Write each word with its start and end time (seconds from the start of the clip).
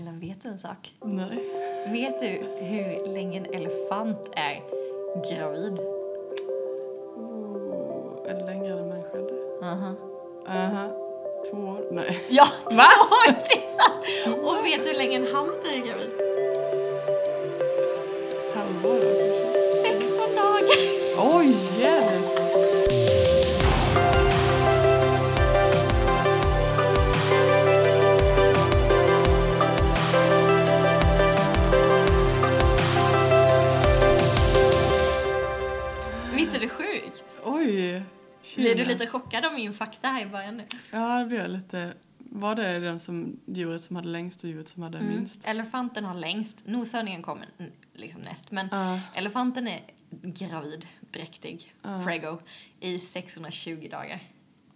Eller 0.00 0.12
vet 0.12 0.42
du 0.42 0.48
en 0.48 0.58
sak? 0.58 0.94
Nej. 1.04 1.44
Vet 1.92 2.20
du 2.20 2.26
hur 2.64 3.06
länge 3.14 3.38
en 3.38 3.54
elefant 3.54 4.30
är 4.32 4.62
gravid? 5.30 5.78
Oh, 7.16 8.30
är 8.30 8.34
det 8.34 8.44
längre 8.44 8.72
än 8.72 8.78
en 8.78 8.88
människa? 8.88 9.18
Aha. 9.62 9.94
Aha. 10.48 10.88
Två 11.50 11.56
år? 11.56 11.88
Nej. 11.92 12.20
Ja, 12.30 12.44
Va? 12.76 12.88
det 13.26 13.64
är 13.64 13.68
sant! 13.68 14.38
Och 14.44 14.64
vet 14.64 14.84
du 14.84 14.90
hur 14.90 14.98
länge 14.98 15.16
en 15.16 15.34
hamster 15.34 15.68
är 15.68 15.86
gravid? 15.86 16.10
Ett 18.48 18.54
halvår 18.56 19.00
Blir 38.60 38.74
du 38.74 38.84
lite 38.84 39.06
chockad 39.06 39.44
av 39.44 39.54
min 39.54 39.74
fakta 39.74 40.08
här 40.08 40.22
i 40.22 40.26
början 40.26 40.56
nu? 40.56 40.64
Ja, 40.90 41.18
det 41.18 41.24
blir 41.26 41.38
jag 41.38 41.50
lite. 41.50 41.92
Var 42.18 42.54
det 42.54 42.78
den 42.78 43.00
som 43.00 43.40
djuret 43.46 43.82
som 43.84 43.96
hade 43.96 44.08
längst 44.08 44.44
och 44.44 44.50
djuret 44.50 44.68
som 44.68 44.82
hade 44.82 45.00
minst? 45.00 45.48
Elefanten 45.48 46.04
har 46.04 46.14
längst, 46.14 46.66
noshörningen 46.66 47.22
kommer 47.22 47.48
mm, 47.58 47.72
liksom 47.94 48.22
näst, 48.22 48.50
men 48.50 48.68
Ja. 48.70 49.00
elefanten 49.14 49.68
är 49.68 49.80
gravid, 50.10 50.86
dräktig, 51.10 51.74
Ja. 51.82 52.02
prego, 52.06 52.38
i 52.80 52.98
620 52.98 53.88
dagar. 53.90 54.20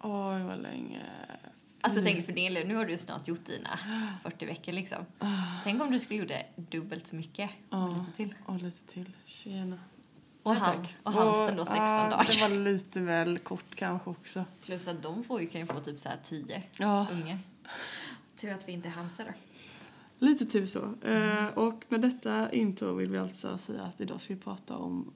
Oj, 0.00 0.42
vad 0.42 0.62
länge. 0.62 0.98
Alltså 1.80 2.00
tänk 2.04 2.26
för 2.26 2.32
din 2.32 2.52
nu 2.54 2.74
har 2.74 2.84
du 2.84 2.96
snart 2.96 3.28
gjort 3.28 3.44
dina 3.44 3.78
40 4.22 4.46
veckor 4.46 4.72
liksom. 4.72 5.06
Tänk 5.64 5.82
om 5.82 5.90
du 5.90 5.98
skulle 5.98 6.20
gjort 6.20 6.28
det 6.28 6.46
dubbelt 6.56 7.06
så 7.06 7.16
mycket, 7.16 7.50
Ja. 7.70 7.88
lite 7.98 8.16
till. 8.16 8.34
Och 8.46 8.62
lite 8.62 8.92
till. 8.92 9.10
Tjena. 9.24 9.78
Och, 10.44 10.54
han, 10.54 10.86
och 11.02 11.12
hamsten 11.12 11.56
då 11.56 11.64
16 11.64 11.84
ja, 11.84 12.08
dagar. 12.10 12.26
Det 12.26 12.40
var 12.40 12.64
lite 12.64 13.00
väl 13.00 13.38
kort 13.38 13.74
kanske 13.74 14.10
också. 14.10 14.44
Plus 14.64 14.88
att 14.88 15.02
de 15.02 15.24
får 15.24 15.40
ju, 15.40 15.46
kan 15.46 15.60
ju 15.60 15.66
få 15.66 15.78
typ 15.78 16.00
så 16.00 16.08
här 16.08 16.18
10 16.24 16.62
Ja, 16.78 17.06
ungar. 17.12 17.38
Tur 18.36 18.52
att 18.52 18.68
vi 18.68 18.72
inte 18.72 18.88
är 18.88 18.92
hamstrar 18.92 19.26
då. 20.18 20.26
lite 20.26 20.46
tur 20.46 20.66
så. 20.66 20.94
Eh, 21.02 21.46
och 21.54 21.84
med 21.88 22.00
detta 22.00 22.52
intro 22.52 22.94
vill 22.94 23.10
vi 23.10 23.18
alltså 23.18 23.58
säga 23.58 23.82
att 23.82 24.00
idag 24.00 24.20
ska 24.20 24.34
vi 24.34 24.40
prata 24.40 24.76
om 24.76 25.12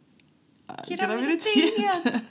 eh, 0.69 0.97
graviditet. 0.97 2.23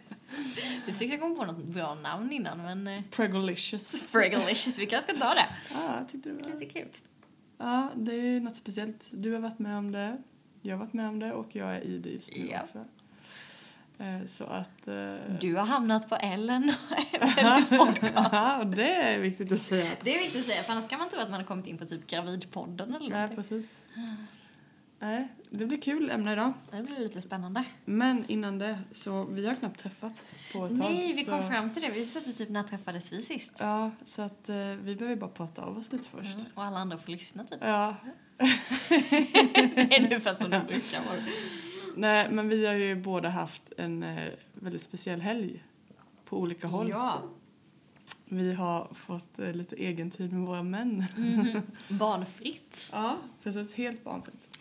Vi 0.86 0.94
försökte 0.94 1.18
komma 1.18 1.36
på 1.36 1.46
något 1.46 1.66
bra 1.66 1.96
namn 1.96 2.32
innan 2.32 2.58
men 2.64 2.88
eh, 2.88 3.04
Pregolicious. 3.12 4.06
Fregalicious, 4.06 4.78
vi 4.78 4.86
kanske 4.86 5.12
ska 5.12 5.22
ta 5.22 5.34
det. 5.34 5.48
Ja, 5.74 5.98
jag 5.98 6.08
tyckte 6.08 6.30
det 6.30 6.44
var... 6.44 6.60
Lite 6.60 6.74
kul. 6.74 6.88
Ja, 7.58 7.90
det 7.96 8.14
är 8.14 8.40
något 8.40 8.56
speciellt. 8.56 9.10
Du 9.12 9.34
har 9.34 9.40
varit 9.40 9.60
med 9.60 9.78
om 9.78 9.92
det, 9.92 10.18
jag 10.68 10.78
har 10.78 10.86
varit 10.86 10.94
med 10.94 11.08
om 11.10 11.20
det 11.20 11.34
och 11.34 11.56
jag 11.56 11.76
är 11.76 11.82
i 11.82 11.98
det 12.00 12.10
just 12.10 12.32
nu 12.36 12.48
Ja. 12.52 12.62
också. 12.64 12.86
Eh, 14.00 14.26
Så 14.26 14.44
att... 14.46 14.88
eh, 14.88 15.16
Du 15.42 15.56
har 15.56 15.66
hamnat 15.66 16.10
på 16.10 16.16
Ellen 16.16 16.74
Ellens 17.38 17.70
podcast. 17.78 18.14
Ja, 18.32 18.64
det 18.64 18.94
är 18.96 19.20
viktigt 19.20 19.52
att 19.52 19.60
säga. 19.60 19.92
Det 20.04 20.16
är 20.16 20.20
viktigt 20.20 20.40
att 20.42 20.48
säga, 20.48 20.62
för 20.64 20.72
annars 20.74 20.88
kan 20.88 21.00
man 21.00 21.10
tro 21.10 21.20
att 21.20 21.30
man 21.30 21.40
har 21.40 21.48
kommit 21.48 21.68
in 21.68 21.78
på 21.78 21.86
typ 21.86 22.08
Gravidpodden 22.08 22.90
eller 22.90 23.00
Nej, 23.00 23.10
någonting. 23.10 23.36
precis. 23.36 23.82
Nej, 25.00 25.28
det 25.50 25.66
blir 25.66 25.82
kul 25.82 26.10
ämne 26.12 26.34
idag. 26.34 26.54
Det 26.72 26.84
blir 26.84 27.00
lite 27.00 27.22
spännande. 27.22 27.64
Men 27.86 28.26
innan 28.28 28.58
det, 28.60 28.80
så 28.92 29.24
vi 29.24 29.48
har 29.48 29.56
knappt 29.56 29.80
träffats 29.80 30.36
på 30.54 30.66
ett 30.66 30.70
tag. 30.82 30.92
Nej, 30.92 31.08
vi 31.08 31.14
så, 31.14 31.32
kom 31.32 31.50
fram 31.52 31.70
till 31.74 31.82
det. 31.82 31.90
Vi 31.90 32.06
satte 32.06 32.34
typ 32.34 32.50
när 32.50 32.64
träffades 32.64 33.12
vi 33.12 33.22
sist? 33.22 33.54
Ja, 33.60 33.92
så 34.04 34.22
att 34.22 34.50
eh, 34.50 34.56
vi 34.58 34.96
behöver 34.96 35.16
bara 35.16 35.30
prata 35.30 35.62
av 35.62 35.78
oss 35.78 35.92
lite 35.92 36.10
först. 36.10 36.36
Mm. 36.36 36.46
Och 36.56 36.64
alla 36.64 36.78
andra 36.78 36.98
får 36.98 37.12
lyssna 37.12 37.44
typ. 37.44 37.60
Ja, 37.62 37.96
det 38.38 39.96
är 39.98 40.04
ungefär 40.04 40.34
som 40.34 40.50
det 40.50 40.60
brukar 40.68 41.06
vara. 41.06 41.20
nej, 41.96 42.28
men 42.32 42.50
vi 42.50 42.66
har 42.68 42.74
ju 42.74 42.96
båda 42.96 43.30
haft 43.30 43.62
en 43.78 44.04
eh, 44.04 44.30
väldigt 44.54 44.84
speciell 44.84 45.22
helg 45.22 45.64
på 46.26 46.38
olika 46.40 46.68
håll. 46.68 46.90
Ja. 46.90 47.22
Vi 48.26 48.54
har 48.54 48.88
fått 48.94 49.40
eh, 49.40 49.54
lite 49.54 49.76
egen 49.76 50.12
tid 50.12 50.34
med 50.34 50.48
våra 50.48 50.64
män. 50.64 51.06
Mhm. 51.18 51.62
Barnfritt. 51.98 52.90
Ja, 52.94 53.18
precis. 53.44 53.74
Helt 53.74 54.04
barnfritt. 54.04 54.60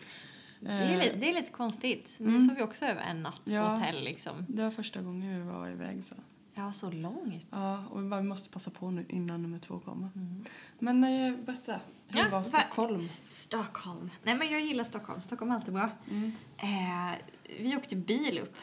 Det 0.59 0.69
är, 0.71 0.91
Eh, 0.93 0.99
lite, 0.99 1.15
det 1.15 1.29
är 1.29 1.33
lite 1.33 1.51
konstigt. 1.51 2.17
Mm. 2.19 2.39
sov 2.47 2.57
ju 2.57 2.63
också 2.63 2.85
över 2.85 3.01
en 3.01 3.23
natt 3.23 3.45
på 3.45 3.51
Ja. 3.51 3.61
hotell 3.75 4.03
liksom. 4.03 4.45
Det 4.49 4.63
var 4.63 4.71
första 4.71 5.01
gången 5.01 5.37
vi 5.45 5.51
var 5.51 5.67
iväg 5.69 6.03
så. 6.03 6.15
Ja, 6.57 6.73
så 6.73 6.91
långt. 6.91 7.47
Ja, 7.51 7.83
och 7.91 8.03
vi 8.03 8.07
bara, 8.09 8.21
vi 8.21 8.27
måste 8.27 8.49
passa 8.49 8.71
på 8.71 8.91
nu 8.91 9.05
innan 9.09 9.41
nummer 9.41 9.59
två 9.59 9.79
kommer. 9.79 10.09
Mm. 10.15 10.43
Men 10.79 11.03
eh, 11.03 11.39
berätta, 11.45 11.79
hur 12.07 12.19
Ja, 12.19 12.23
var 12.23 12.29
va- 12.31 12.43
Stockholm? 12.43 13.09
Stockholm. 13.25 14.09
Nej 14.23 14.35
men 14.35 14.51
jag 14.51 14.61
gillar 14.61 14.83
Stockholm. 14.83 15.21
Stockholm 15.21 15.51
är 15.51 15.55
alltid 15.55 15.73
bra. 15.73 15.89
Mm. 16.09 16.31
Eh, 16.57 17.15
vi 17.59 17.77
åkte 17.77 17.95
bil 17.95 18.39
upp. 18.43 18.55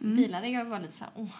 Mm. 0.00 0.16
Bilade 0.16 0.48
jag 0.48 0.64
var 0.64 0.80
lite 0.80 0.92
så 0.92 1.04
här, 1.04 1.12
åh, 1.16 1.34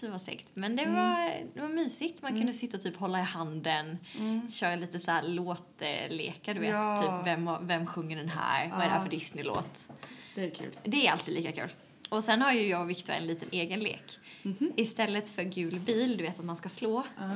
fy 0.00 0.08
vad 0.08 0.20
segt. 0.20 0.56
Men 0.56 0.76
det 0.76 0.82
Mm. 0.82 0.94
var, 0.94 1.44
det 1.54 1.60
var 1.60 1.68
mysigt. 1.68 2.22
Man 2.22 2.32
kunde 2.32 2.52
sitta 2.52 2.76
och 2.76 2.82
typ 2.82 2.96
hålla 2.96 3.20
i 3.20 3.22
handen, 3.22 3.98
Mm. 4.18 4.48
köra 4.48 4.76
lite 4.76 4.98
så 4.98 5.10
här 5.10 5.22
låtlekar, 5.28 6.54
du 6.54 6.60
vet. 6.60 6.70
Ja. 6.70 6.96
Typ, 6.96 7.26
vem, 7.26 7.50
vem 7.66 7.86
sjunger 7.86 8.16
den 8.16 8.28
här? 8.28 8.70
Vad 8.70 8.80
är 8.80 8.84
det 8.84 8.90
här 8.90 9.02
för 9.02 9.10
Disney-låt? 9.10 9.88
Det 10.34 10.44
är 10.44 10.50
kul. 10.54 10.78
Det 10.84 11.06
är 11.06 11.12
alltid 11.12 11.34
lika 11.34 11.52
kul. 11.52 11.70
Och 12.14 12.24
sen 12.24 12.42
har 12.42 12.52
ju 12.52 12.68
jag 12.68 12.80
och 12.80 12.90
Victor 12.90 13.12
en 13.12 13.26
liten 13.26 13.48
egen 13.52 13.80
lek. 13.80 14.18
Mhm. 14.42 14.72
Istället 14.76 15.28
för 15.28 15.42
gul 15.42 15.80
bil, 15.80 16.16
du 16.16 16.24
vet 16.24 16.38
att 16.38 16.44
man 16.44 16.56
ska 16.56 16.68
slå, 16.68 17.02
Ja. 17.18 17.30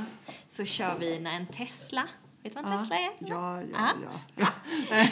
så 0.46 0.64
kör 0.64 0.98
vi 0.98 1.18
när 1.18 1.36
en 1.36 1.46
Tesla, 1.46 2.08
vet 2.42 2.52
du 2.56 2.62
vad 2.62 2.72
en 2.72 2.72
Ja. 2.72 2.78
Tesla 2.78 2.96
är? 2.96 3.10
Ja, 3.20 3.62
ja, 3.62 3.90
Ja. 4.36 4.52
ja. 4.90 5.04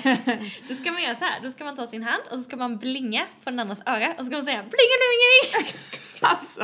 Då 0.69 0.75
ska 0.75 0.93
man 0.93 1.03
göra 1.03 1.15
så 1.15 1.25
här, 1.25 1.41
då 1.43 1.51
ska 1.51 1.65
man 1.65 1.77
ta 1.77 1.87
sin 1.87 2.03
hand 2.03 2.23
och 2.31 2.37
så 2.37 2.43
ska 2.43 2.57
man 2.57 2.77
blinga 2.79 3.27
på 3.45 3.51
den 3.51 3.61
andras 3.61 3.83
öra 3.87 4.11
och 4.13 4.19
så 4.19 4.25
ska 4.25 4.37
man 4.37 4.45
säga 4.45 4.63
blingelingeling. 4.63 5.81
Alltså, 6.21 6.61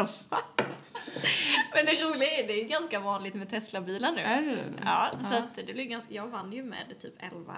Men 1.75 1.87
det 1.87 1.93
roliga 2.05 2.29
är, 2.31 2.47
det 2.47 2.53
är 2.61 2.65
ganska 2.69 3.01
vanligt 3.01 3.35
med 3.35 3.51
Tesla-bilar 3.51 4.13
nu. 4.13 4.21
är 4.21 4.43
det 4.43 4.55
det? 4.57 4.65
Ja, 4.85 5.11
så 5.21 5.35
Ja. 5.35 5.39
att 5.39 5.55
det 5.55 5.75
blir 5.75 5.85
ganska, 5.85 6.15
jag 6.15 6.27
vann 6.27 6.53
ju 6.53 6.63
med 6.65 6.99
typ 7.01 7.23
11-8. 7.23 7.53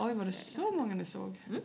Oj, 0.00 0.14
var 0.14 0.24
det 0.24 0.32
så 0.32 0.72
många 0.72 0.94
ni 0.94 1.04
såg? 1.04 1.40
Mm. 1.46 1.60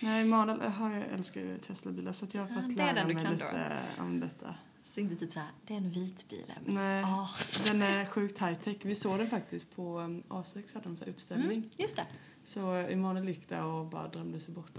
Nej, 0.00 0.22
Emanuel 0.22 0.60
har 0.72 0.90
ju, 0.90 1.02
älskar 1.02 1.40
ju 1.40 1.58
Teslabilar 1.58 2.12
så 2.12 2.26
jag 2.32 2.40
har 2.42 2.48
Ja, 2.48 2.54
fått 2.54 2.70
är 2.72 2.76
lära 2.76 3.06
mig 3.06 3.14
lite 3.32 3.78
om 3.98 4.20
detta. 4.20 4.54
Så 4.84 5.00
inte 5.00 5.16
typ 5.16 5.32
så 5.32 5.38
här, 5.40 5.48
det 5.66 5.72
är 5.74 5.78
en 5.78 5.90
vit 5.90 6.28
bil. 6.28 6.44
Emily. 6.56 6.74
Nej, 6.74 7.04
Ah. 7.04 7.28
den 7.66 7.82
är 7.82 8.06
sjukt 8.06 8.38
high 8.42 8.54
tech. 8.54 8.76
Vi 8.82 8.94
såg 8.94 9.18
den 9.18 9.30
faktiskt 9.30 9.76
på 9.76 9.98
um, 10.00 10.22
A6 10.28 10.74
hade 10.74 10.84
de 10.88 10.96
så 10.96 11.04
här 11.04 11.10
utställning. 11.12 11.58
Mm, 11.58 11.70
just 11.76 11.96
det. 11.96 12.06
Så 12.44 12.70
Emanuel 12.70 13.28
gick 13.28 13.48
där 13.48 13.64
och 13.64 13.86
bara 13.86 14.08
drömde 14.08 14.40
sig 14.40 14.54
bort. 14.54 14.70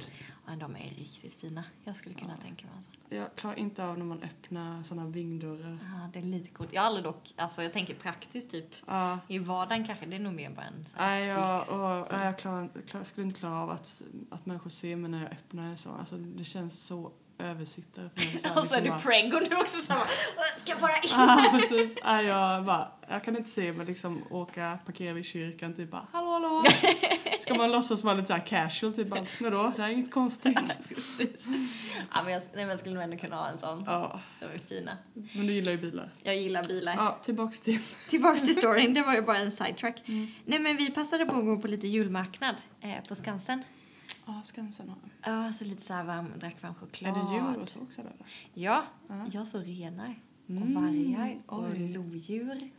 Ja, 0.48 0.56
de 0.56 0.76
är 0.76 0.90
riktigt 0.98 1.34
fina. 1.34 1.64
Jag 1.84 1.96
skulle 1.96 2.16
kunna 2.16 2.38
tänka 2.38 2.66
mig 2.66 2.76
en 2.78 2.84
sån. 2.84 2.94
Jag 3.10 3.36
klarar 3.36 3.60
inte 3.60 3.86
av 3.86 3.98
när 3.98 4.06
man 4.06 4.22
öppnar 4.24 4.84
såna 4.84 5.06
vingdörrar. 5.06 5.80
Ja, 5.94 6.10
det 6.14 6.20
är 6.20 6.24
lite 6.24 6.50
coolt. 6.50 6.74
Jag 6.74 6.82
har 6.82 6.88
aldrig 6.88 7.04
dock, 7.06 7.34
alltså 7.38 7.64
jag 7.64 7.74
tänker 7.74 7.94
praktiskt 7.96 8.50
typ. 8.52 8.76
Ja. 8.88 9.20
I 9.28 9.40
vardagen 9.40 9.86
kanske, 9.88 10.06
det 10.06 10.16
är 10.16 10.20
nog 10.20 10.34
mer 10.34 10.50
bara 10.50 10.66
en 10.66 10.86
sån 10.86 10.96
Nej, 11.00 11.26
jag, 11.26 11.56
och, 11.56 12.08
nej, 12.12 12.26
jag, 12.26 12.38
klarar, 12.38 12.70
klar, 12.88 13.04
skulle 13.04 13.28
inte 13.28 13.40
klara 13.40 13.60
av 13.60 13.70
att, 13.70 14.02
att 14.32 14.46
människor 14.46 14.70
ser 14.70 14.96
mig 14.96 15.12
när 15.12 15.22
jag 15.24 15.32
öppnar 15.32 15.76
så. 15.76 15.90
Alltså, 15.92 16.18
det 16.18 16.44
känns 16.44 16.86
så 16.86 17.12
översittare 17.38 18.10
för 18.16 18.20
mig. 18.26 18.40
Så 18.40 18.48
här, 18.50 18.58
Och 18.60 18.64
så 18.66 18.76
är 18.76 18.82
liksom 18.82 18.84
du 18.84 18.90
bara- 18.90 19.00
prego 19.40 19.48
nu 19.50 19.56
också 19.62 19.82
samma. 19.82 20.00
Ska 20.58 20.72
jag 20.72 20.80
bara 20.82 20.96
in? 20.98 21.10
Ja, 21.12 21.50
precis. 21.52 21.98
Nej, 22.06 22.26
jag, 22.26 22.66
bara, 22.66 22.92
jag 23.10 23.24
kan 23.24 23.38
inte 23.38 23.50
se 23.50 23.74
mig 23.74 23.86
liksom 23.86 24.24
åka, 24.30 24.80
parkera 24.86 25.14
vid 25.14 25.26
kyrkan, 25.26 25.74
typ 25.74 25.92
bara 25.92 26.08
hallå, 26.12 26.32
hallå. 26.32 26.64
Ska 27.42 27.54
man 27.54 27.72
låtsas 27.72 28.04
vara 28.04 28.14
lite 28.16 28.28
så 28.28 28.40
casual, 28.46 28.94
typ 28.94 29.08
bara 29.10 29.26
vadå, 29.42 29.74
det 29.76 29.82
här 29.82 29.90
är 29.90 29.94
inget 29.94 30.12
konstigt. 30.12 30.80
Ja, 32.16 32.24
men 32.24 32.34
jag, 32.34 32.42
nej, 32.42 32.50
men 32.54 32.70
jag 32.70 32.80
skulle 32.80 32.96
nog 32.96 33.04
ändå 33.04 33.18
kunna 33.18 33.36
ha 33.36 33.48
en 33.50 33.58
sån. 33.58 33.84
Ja, 33.86 34.20
De 34.40 34.46
är 34.46 34.58
fina. 34.58 34.98
men 35.14 35.48
du 35.48 35.54
gillar 35.54 35.72
ju 35.72 35.78
bilar. 35.78 36.10
Jag 36.24 36.38
gillar 36.38 36.64
bilar. 36.64 36.94
Ja, 36.94 37.18
tillbaks 37.22 37.62
till... 37.62 37.80
Tillbaks 38.10 38.46
till 38.46 38.56
storyn, 38.56 38.94
det 38.94 39.02
var 39.02 39.14
ju 39.14 39.22
bara 39.22 39.38
en 39.38 39.52
sidetrack. 39.52 40.02
Mm. 40.06 40.28
Nej 40.46 40.60
men 40.60 40.78
vi 40.78 40.92
passade 40.92 41.26
på 41.26 41.36
att 41.36 41.46
gå 41.46 41.58
på 41.58 41.68
lite 41.68 41.88
julmarknad 41.88 42.56
eh, 42.82 43.04
på 43.10 43.16
Skansen. 43.16 43.64
Ja, 44.26 44.42
Skansen 44.44 44.90
har 44.90 44.98
Ja, 45.46 45.54
så 45.54 45.64
lite 45.66 45.82
så 45.82 45.94
här 45.94 46.04
varm, 46.04 46.32
drack 46.40 46.56
varm 46.62 46.72
Är 46.74 46.80
choklad. 46.80 47.14
det 47.14 47.34
djur 47.36 47.62
och 47.62 47.70
så 47.70 47.80
också 47.80 48.02
eller? 48.02 48.14
Ja, 48.54 48.86
Ja. 49.08 49.26
jag 49.32 49.48
såg 49.48 49.68
renar 49.68 50.16
och 50.44 50.50
Mm, 50.50 50.74
vargar 50.76 51.38
och 51.46 51.80
lodjur, 51.80 52.70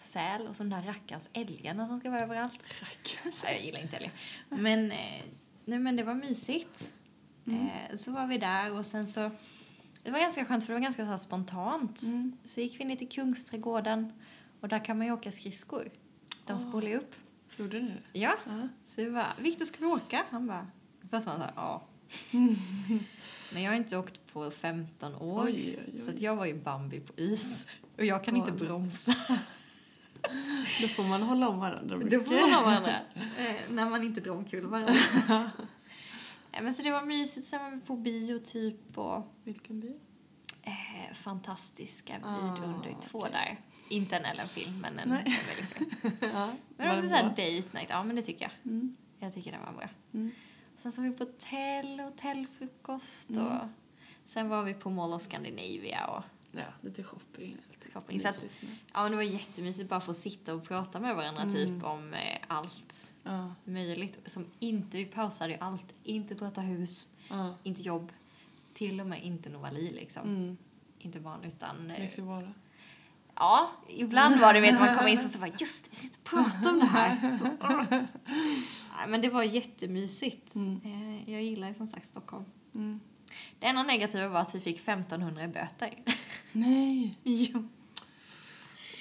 säl 0.00 0.46
och 0.46 0.56
så 0.56 0.62
de 0.62 0.70
där 0.70 0.82
rackarns 0.82 1.30
älgarna 1.32 1.86
som 1.86 1.98
ska 2.00 2.10
vara 2.10 2.20
överallt. 2.20 2.60
Rackarns. 2.82 3.44
Jag 3.44 3.60
gillar 3.62 3.80
inte 3.80 3.96
älgar. 3.96 4.12
Men, 4.48 4.92
eh, 4.92 5.22
nej, 5.64 5.78
men 5.78 5.96
det 5.96 6.02
var 6.02 6.14
mysigt. 6.14 6.92
Mm. 7.46 7.66
Eh, 7.66 7.96
så 7.96 8.10
var 8.12 8.26
vi 8.26 8.38
där 8.38 8.72
och 8.72 8.86
sen 8.86 9.06
så... 9.06 9.30
Det 10.02 10.10
var 10.10 10.18
ganska 10.20 10.44
skönt 10.44 10.64
för 10.64 10.72
det 10.72 10.78
var 10.78 10.82
ganska 10.84 11.06
så 11.06 11.18
spontant. 11.18 12.02
Mm. 12.02 12.32
Så 12.44 12.60
gick 12.60 12.80
vi 12.80 12.84
ner 12.84 12.96
till 12.96 13.08
Kungsträdgården 13.08 14.12
och 14.60 14.68
där 14.68 14.84
kan 14.84 14.98
man 14.98 15.06
ju 15.06 15.12
åka 15.12 15.32
skridskor. 15.32 15.90
De 16.46 16.52
Ah. 16.52 16.58
spolar 16.58 16.94
upp. 16.94 17.14
Gjorde 17.56 17.80
ni 17.80 17.88
det? 18.12 18.18
Ja, 18.20 18.36
Ja. 18.46 18.68
så 18.86 19.04
vi 19.04 19.10
bara, 19.10 19.32
Viktor 19.38 19.64
ska 19.64 19.78
vi 19.80 19.86
åka? 19.86 20.24
Han 20.30 20.46
bara, 20.46 20.66
först 21.10 21.26
var 21.26 21.32
han 21.32 21.40
så 21.40 21.46
här, 21.46 21.52
ja. 21.56 21.86
Men 23.52 23.62
jag 23.62 23.70
har 23.70 23.76
inte 23.76 23.96
åkt 23.98 24.32
på 24.32 24.50
15 24.50 25.14
år. 25.14 25.44
Oj, 25.44 25.52
oj, 25.78 25.78
oj. 25.94 26.00
Så 26.00 26.10
att 26.10 26.20
jag 26.20 26.36
var 26.36 26.46
ju 26.46 26.54
Bambi 26.54 27.00
på 27.00 27.12
is. 27.16 27.66
Och 27.98 28.04
jag 28.04 28.24
kan 28.24 28.36
inte 28.36 28.52
Oj. 28.52 28.58
bromsa. 28.58 29.14
Då 30.82 30.88
får 30.88 31.04
man 31.08 31.22
hålla 31.22 31.48
om 31.48 31.58
varandra 31.60 31.96
Då 31.98 32.04
mycket. 32.04 32.26
får 32.26 32.34
man 32.40 32.52
ha 32.52 32.64
varandra. 32.64 32.96
Eh, 33.38 33.54
när 33.70 33.90
man 33.90 34.04
inte 34.04 34.20
drar 34.20 34.32
omkull 34.32 34.66
varandra. 34.66 34.94
Nej, 36.52 36.62
men 36.62 36.74
så 36.74 36.82
det 36.82 36.90
var 36.90 37.02
mysigt. 37.02 37.46
Sen 37.46 37.60
var 37.64 37.70
vi 37.70 37.80
på 37.80 37.96
bio 37.96 38.38
typ 38.38 38.98
och 38.98 39.34
Vilken 39.44 39.80
bio? 39.80 40.00
eh, 40.62 41.14
fantastiska 41.14 42.20
Ah, 42.24 42.36
vidundret 42.54 43.00
två 43.02 43.18
okej. 43.18 43.30
där. 43.32 43.58
Inte 43.88 44.16
en 44.16 44.24
Ellen-film, 44.24 44.78
men 44.80 44.98
en, 44.98 45.08
Nej. 45.08 45.24
väldigt. 45.48 46.22
Ja, 46.34 46.52
Men 46.76 46.96
också 46.96 47.08
såhär 47.08 47.22
bra? 47.22 47.28
date 47.30 47.68
night. 47.78 47.86
Ja, 47.88 48.02
men 48.04 48.16
det 48.16 48.22
tycker 48.22 48.42
jag. 48.44 48.72
Mm. 48.72 48.96
Jag 49.18 49.34
tycker 49.34 49.52
den 49.52 49.60
var 49.60 49.72
bra. 49.72 49.88
Mm. 50.14 50.30
Sen 50.76 50.92
så 50.92 51.00
var 51.02 51.08
vi 51.08 51.14
på 51.16 51.24
hotell, 51.24 52.00
hotellfrukost 52.00 53.30
och 53.30 53.36
Mm. 53.36 53.68
sen 54.26 54.48
var 54.48 54.62
vi 54.62 54.74
på 54.74 54.90
Mall 54.90 55.12
of 55.12 55.22
Scandinavia 55.22 56.06
och 56.06 56.22
Ja, 56.52 56.62
lite 56.80 57.02
shopping. 57.04 57.56
Lite 57.70 57.90
shopping. 57.92 58.20
Så 58.20 58.28
att, 58.28 58.44
ja, 58.92 59.08
det 59.08 59.16
var 59.16 59.22
jättemysigt 59.22 59.88
bara 59.88 60.00
få 60.00 60.14
sitta 60.14 60.54
och 60.54 60.64
prata 60.64 61.00
med 61.00 61.16
varandra 61.16 61.42
Mm. 61.42 61.54
typ 61.54 61.84
om 61.84 62.14
eh, 62.14 62.38
allt 62.48 63.14
Ja, 63.24 63.54
möjligt. 63.64 64.18
Som 64.26 64.46
inte, 64.58 64.96
vi 64.96 65.04
pausade 65.04 65.52
ju 65.52 65.58
allt. 65.60 65.94
Inte 66.02 66.34
prata 66.34 66.60
hus, 66.60 67.10
ja. 67.28 67.54
inte 67.62 67.82
jobb, 67.82 68.12
till 68.74 69.00
och 69.00 69.06
med 69.06 69.22
inte 69.24 69.48
Novali 69.50 69.90
liksom. 69.90 70.22
Mm. 70.28 70.56
Inte 70.98 71.20
barn 71.20 71.44
utan... 71.44 71.90
eh, 71.90 72.10
då? 72.16 72.48
Ja, 73.34 73.70
ibland 73.88 74.40
var 74.40 74.54
det 74.54 74.60
vet 74.60 74.80
man 74.80 74.96
kom 74.96 75.08
in 75.08 75.18
så 75.28 75.38
bara 75.38 75.50
just 75.58 75.92
vi 75.92 75.96
sitter 75.96 76.18
och 76.18 76.24
pratar 76.24 76.70
om 76.70 76.78
det 76.78 76.86
här. 76.86 77.38
Nej, 78.96 79.08
men 79.08 79.20
det 79.20 79.28
var 79.28 79.42
jättemysigt. 79.42 80.54
Mm. 80.54 80.80
Eh, 80.84 81.30
Jag 81.32 81.42
gillar 81.42 81.68
ju 81.68 81.74
som 81.74 81.86
sagt 81.86 82.06
Stockholm. 82.06 82.44
Mm. 82.74 83.00
Det 83.58 83.66
enda 83.66 83.82
negativa 83.82 84.28
var 84.28 84.40
att 84.40 84.54
vi 84.54 84.60
fick 84.60 84.76
1500 84.80 85.44
i 85.44 85.48
böter. 85.48 85.94
Nej! 86.52 87.18
jo. 87.24 87.68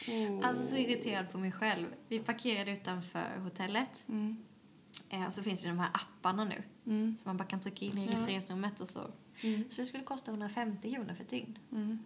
Oh. 0.07 0.48
Alltså 0.48 0.68
så 0.68 0.75
irriterad 0.75 1.31
på 1.31 1.38
mig 1.38 1.51
själv. 1.51 1.88
Vi 2.07 2.19
parkerade 2.19 2.72
utanför 2.72 3.38
hotellet. 3.38 4.04
Mm. 4.07 4.38
Eh, 5.10 5.25
Och 5.25 5.34
så 5.34 5.44
finns 5.44 5.63
det 5.63 5.69
de 5.69 5.80
här 5.80 5.90
apparna 5.94 6.44
nu. 6.44 6.63
Mm. 6.86 7.18
Så 7.18 7.30
man 7.30 7.38
bara 7.38 7.44
kan 7.48 7.60
trycka 7.60 7.86
in 7.86 7.98
i 7.98 8.07
registreringsnumret 8.07 8.80
och 8.80 8.88
så. 8.88 9.12
Mm. 9.42 9.69
Så 9.69 9.81
det 9.81 9.86
skulle 9.86 10.04
kosta 10.04 10.31
150 10.31 10.92
kronor 10.94 11.13
för 11.13 11.24
ett 11.24 11.30
dygn. 11.30 11.60
Mm. 11.72 12.00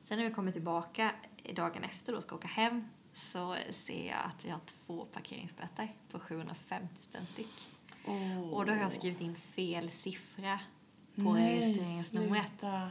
Sen 0.00 0.18
när 0.18 0.28
vi 0.28 0.34
kommer 0.34 0.52
tillbaka 0.52 1.12
dagen 1.54 1.84
efter 1.84 2.14
och 2.14 2.22
ska 2.22 2.34
åka 2.34 2.48
hem 2.48 2.84
så 3.12 3.56
ser 3.70 4.06
jag 4.08 4.18
att 4.24 4.44
vi 4.44 4.50
har 4.50 4.60
två 4.86 5.04
parkeringsböter 5.04 5.94
på 6.10 6.18
750 6.20 6.88
spänn 7.02 7.26
styck. 7.26 7.68
Oh. 8.06 8.50
Och 8.50 8.66
då 8.66 8.72
har 8.72 8.78
jag 8.80 8.92
skrivit 8.92 9.20
in 9.20 9.34
fel 9.34 9.90
siffra 9.90 10.60
på 11.14 11.32
Nej, 11.32 11.54
registreringsnumret. 11.60 12.48
sluta. 12.60 12.90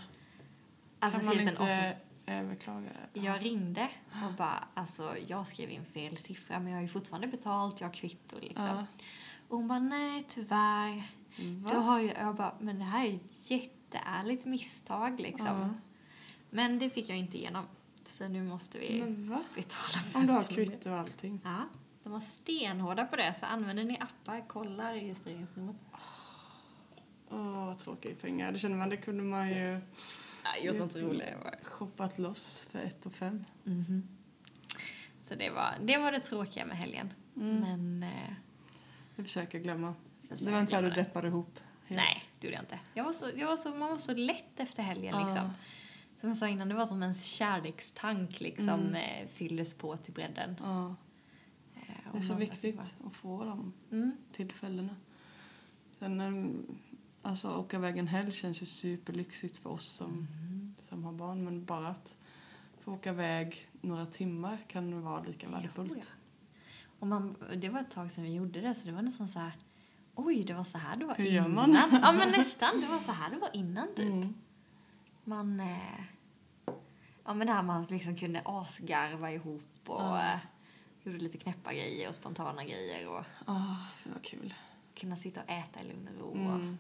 Alltså 1.02 1.20
kan 1.20 1.28
man 1.28 1.40
inte 1.40 1.64
8... 1.64 1.74
överklaga 2.26 2.90
det? 3.14 3.20
Jag 3.20 3.46
ringde 3.46 3.90
och 4.28 4.34
bara, 4.34 4.68
alltså 4.74 5.18
jag 5.28 5.48
skrev 5.48 5.70
in 5.70 5.86
fel 5.86 6.18
siffra 6.18 6.60
men 6.60 6.68
jag 6.68 6.78
har 6.78 6.82
ju 6.82 6.88
fortfarande 6.88 7.28
betalt, 7.28 7.82
jag 7.82 7.88
har 7.88 7.94
kvitto 7.94 8.40
liksom. 8.40 8.66
Ja. 8.66 8.86
Och 9.48 9.58
hon 9.58 9.68
bara, 9.68 9.80
nej 9.80 10.26
tyvärr. 10.28 11.12
Va? 11.38 11.72
Då 11.74 11.80
har 11.80 12.00
jag, 12.00 12.18
jag 12.18 12.36
bara, 12.36 12.56
men 12.60 12.80
det 12.80 12.86
här 12.86 13.06
är 13.06 13.14
ett 13.14 13.52
jätteärligt 13.52 14.46
misstag 14.46 15.20
liksom. 15.20 15.48
Ja. 15.48 15.70
Men 16.50 16.80
det 16.80 16.90
fick 16.90 17.10
jag 17.10 17.18
inte 17.18 17.38
igenom. 17.38 17.66
Så 18.06 18.28
nu 18.28 18.44
måste 18.44 18.80
vi 18.80 19.04
betala 19.56 20.04
för 20.04 20.20
Om 20.20 20.28
du 20.28 20.34
har 20.34 20.44
kvitto 20.44 20.90
och 20.90 20.98
allting. 20.98 21.42
Ja, 21.44 21.58
de 22.04 22.12
var 22.12 22.20
stenhårda 22.20 23.06
på 23.06 23.16
det. 23.16 23.34
Så 23.34 23.46
använder 23.46 23.84
ni 23.84 24.00
appar, 24.00 24.46
kolla 24.48 24.94
registreringsnumret. 24.94 25.76
Åh, 27.30 27.66
vad 27.66 27.78
tråkigt 27.78 28.22
pengar. 28.22 28.52
Det 28.52 28.60
känner 28.60 28.78
man, 28.78 28.90
det 28.90 28.98
kunde 28.98 29.24
man 29.24 29.50
ju 29.50 29.82
Ja, 30.44 30.58
gjort 30.64 30.78
något 30.78 30.96
roligare. 30.96 31.60
shoppat 31.64 32.18
loss 32.20 32.68
för 32.72 32.80
ett 32.80 33.06
och 33.06 33.14
fem. 33.14 33.46
Mhm. 33.64 34.08
Så 35.22 35.36
det 35.36 35.50
var, 35.50 35.76
det 35.84 35.98
var 35.98 36.12
det 36.12 36.20
tråkiga 36.20 36.66
med 36.66 36.78
helgen. 36.78 37.14
Mm. 37.36 37.60
Men 37.60 38.04
eh, 38.04 38.34
Jag 39.16 39.26
försöker 39.26 39.60
glömma. 39.60 39.96
försöker 40.22 40.46
Det 40.46 40.52
var 40.52 40.60
inte 40.62 40.76
här 40.76 40.84
du 40.84 40.90
deppade 40.90 41.28
ihop. 41.28 41.60
helt. 41.86 42.02
Nej, 42.02 42.24
det 42.40 42.48
gjorde 42.48 42.56
jag 42.56 42.64
inte. 42.64 42.80
Jag 42.94 43.04
var 43.04 43.12
så, 43.14 43.30
jag 43.36 43.48
var 43.48 43.58
så, 43.58 43.70
man 43.70 43.90
var 43.90 43.98
så 43.98 44.14
lätt 44.14 44.60
efter 44.60 44.84
helgen 44.84 45.16
Ja. 45.20 45.26
liksom. 45.26 45.50
Som 46.16 46.30
jag 46.30 46.38
sa 46.38 46.48
innan, 46.48 46.70
det 46.70 46.76
var 46.76 46.86
som 46.86 47.04
en 47.04 47.14
kärlekstank 47.14 48.40
liksom 48.42 48.70
Mm. 48.70 48.96
eh, 48.96 49.28
fylldes 49.28 49.74
på 49.74 49.98
till 49.98 50.14
bredden. 50.14 50.56
Ja, 50.64 50.96
Eh, 51.76 52.12
det 52.12 52.18
är 52.18 52.22
så 52.22 52.34
viktigt 52.36 52.80
att 53.06 53.14
få 53.14 53.44
de 53.46 53.74
Mm. 53.92 54.12
tillfällena. 54.32 54.96
Sen, 56.00 56.22
em, 56.22 56.66
alltså 57.22 57.56
åka 57.56 57.78
iväg 57.78 57.98
en 57.98 58.08
helg 58.08 58.32
känns 58.32 58.62
ju 58.62 58.66
superlyxigt 58.66 59.58
för 59.58 59.70
oss 59.70 59.86
som, 59.88 60.12
Mm. 60.12 60.74
som 60.78 61.04
har 61.04 61.12
barn. 61.14 61.44
Men 61.44 61.66
bara 61.66 61.88
att 61.88 62.16
få 62.80 62.92
åka 62.94 63.10
iväg 63.10 63.68
några 63.82 64.06
timmar 64.06 64.58
kan 64.68 65.02
vara 65.02 65.24
lika 65.24 65.48
Ja, 65.48 65.52
värdefullt. 65.52 66.14
Och 67.00 67.08
man, 67.08 67.36
det 67.58 67.70
var 67.70 67.80
ett 67.80 67.92
tag 67.92 68.12
sedan 68.12 68.24
vi 68.24 68.34
gjorde 68.34 68.62
det 68.62 68.74
så 68.74 68.86
det 68.88 68.92
var 68.94 69.02
nästan 69.02 69.28
så 69.28 69.40
här 69.40 69.52
Oj, 70.16 70.44
det 70.44 70.54
var 70.54 70.64
så 70.64 70.78
här 70.78 70.96
det 70.98 71.06
var 71.06 71.16
Hur 71.16 71.26
innan. 71.26 71.36
gör 71.44 71.48
man? 71.56 71.78
Ja, 71.92 72.12
men 72.12 72.32
nästan. 72.38 72.82
Det 72.82 72.88
var 72.88 72.98
så 73.00 73.12
här 73.12 73.30
det 73.30 73.38
var 73.38 73.50
innan 73.54 73.88
typ. 73.96 74.10
Mm. 74.12 74.34
Man... 75.24 75.60
Eh, 75.60 76.04
ja, 77.26 77.34
men 77.34 77.48
det 77.48 77.54
här 77.54 77.62
man 77.64 77.84
liksom 77.90 78.16
kunde 78.16 78.42
asgarva 78.46 79.32
ihop 79.32 79.64
och 79.86 80.02
Ja. 80.02 80.20
eh, 80.34 80.40
gjorde 81.04 81.18
lite 81.18 81.38
knäppa 81.38 81.74
grejer 81.74 82.10
och 82.10 82.16
spontana 82.16 82.64
grejer 82.64 83.08
och 83.08 83.24
Ah, 83.46 83.76
det 84.04 84.10
var 84.10 84.20
kul. 84.24 84.54
kunna 84.96 85.16
sitta 85.16 85.42
och 85.44 85.50
äta 85.50 85.80
i 85.82 85.88
lugn 85.88 86.08
och 86.16 86.22
ro. 86.22 86.34
Mm. 86.36 86.78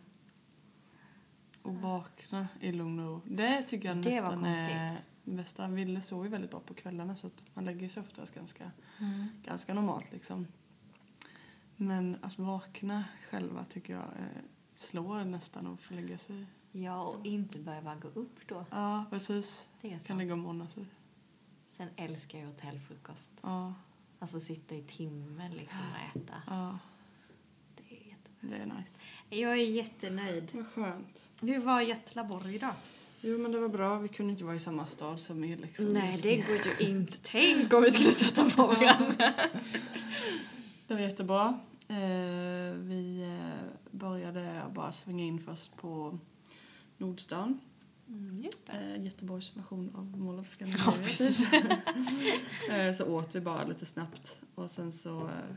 Och 1.62 1.76
vakna 1.76 2.48
i 2.60 2.72
lugn 2.72 3.00
och 3.00 3.06
ro. 3.06 3.22
Det 3.26 3.64
tycker 3.64 3.88
jag 3.88 3.98
Det 3.98 4.10
nästan 4.10 4.46
är 4.46 4.98
bästa. 5.24 5.68
Ville 5.68 6.02
sover 6.02 6.24
ju 6.24 6.30
väldigt 6.30 6.52
bra 6.52 6.60
på 6.60 6.74
kvällarna 6.74 7.16
så 7.16 7.28
att 7.28 7.44
man 7.54 7.66
lägger 7.66 7.90
sig 7.90 8.04
oftast 8.04 8.36
ganska, 8.36 8.72
Mm. 9.00 9.28
ganska 9.44 9.74
normalt 9.74 10.12
liksom. 10.12 10.48
Men 11.76 12.18
att 12.22 12.40
vakna 12.40 13.04
själva 13.30 13.64
tycker 13.64 13.94
jag 13.94 14.04
eh, 14.04 14.42
slår 14.74 15.24
nästan 15.26 15.68
att 15.68 15.82
få 15.82 15.94
lägga 15.94 16.18
sig. 16.18 16.46
Ja, 16.72 17.02
och 17.04 17.26
inte 17.26 17.60
behöva 17.60 17.96
gå 17.96 18.08
upp 18.08 18.48
då. 18.48 18.66
Ja, 18.72 19.06
precis. 19.10 19.66
Det 19.82 20.00
Kan 20.08 20.18
lägga 20.18 20.34
och 20.34 20.40
måna 20.40 20.68
sig. 20.68 20.86
Sen 21.78 21.88
älskar 21.96 22.40
jag 22.40 22.46
hotellfrukost. 22.46 23.32
Ja, 23.42 23.74
Alltså 24.20 24.40
sitta 24.40 24.76
i 24.76 24.82
timmen 24.84 25.52
liksom 25.52 25.80
och 25.92 26.22
äta. 26.22 26.34
ja. 26.48 26.80
Det 28.42 28.56
är 28.56 28.66
nice. 28.66 29.04
Jag 29.30 29.52
är 29.52 29.56
jättenöjd. 29.56 30.52
Vad 30.54 30.68
skönt. 30.68 31.28
Hur 31.42 31.60
var 31.60 31.82
Götlaborg 31.82 32.56
idag? 32.56 32.74
Jo, 33.22 33.38
men 33.38 33.52
det 33.52 33.60
var 33.60 33.70
bra. 33.70 34.00
Vi 34.00 34.08
kunde 34.08 34.32
inte 34.32 34.44
vara 34.44 34.56
i 34.56 34.60
samma 34.60 34.86
stad 34.86 35.20
som 35.20 35.44
er 35.44 35.58
liksom. 35.58 35.86
Nej, 35.94 36.20
det 36.24 36.36
går 36.36 36.56
ju 36.80 36.86
inte. 36.90 37.18
Tänk 37.24 37.74
om 37.74 37.82
vi 37.84 37.92
skulle 37.92 38.12
stöta 38.12 38.50
på 38.50 38.68
varandra. 38.68 39.34
Det 40.88 40.94
var 40.96 41.02
jättebra. 41.02 41.60
Eh, 41.88 42.76
vi 42.78 43.24
eh, 43.24 43.68
började 43.92 44.62
bara 44.74 44.92
svänga 44.92 45.24
in 45.24 45.40
först 45.46 45.78
på 45.78 46.20
Nordstan. 46.98 47.60
Mm, 48.08 48.42
just 48.42 48.66
det. 48.68 48.74
Eh, 48.74 49.04
Göteborgs 49.04 49.58
version 49.58 49.96
av 49.96 50.18
Mall 50.18 50.40
of 50.40 50.48
Ja, 50.60 50.66
Scandinavia. 50.68 51.04
precis. 51.04 51.54
eh, 52.72 52.94
så 52.94 53.06
åt 53.06 53.36
vi 53.36 53.42
bara 53.42 53.64
lite 53.66 53.86
snabbt 53.86 54.40
och 54.56 54.72
sen 54.72 54.92
så 54.92 55.20
eh, 55.20 55.56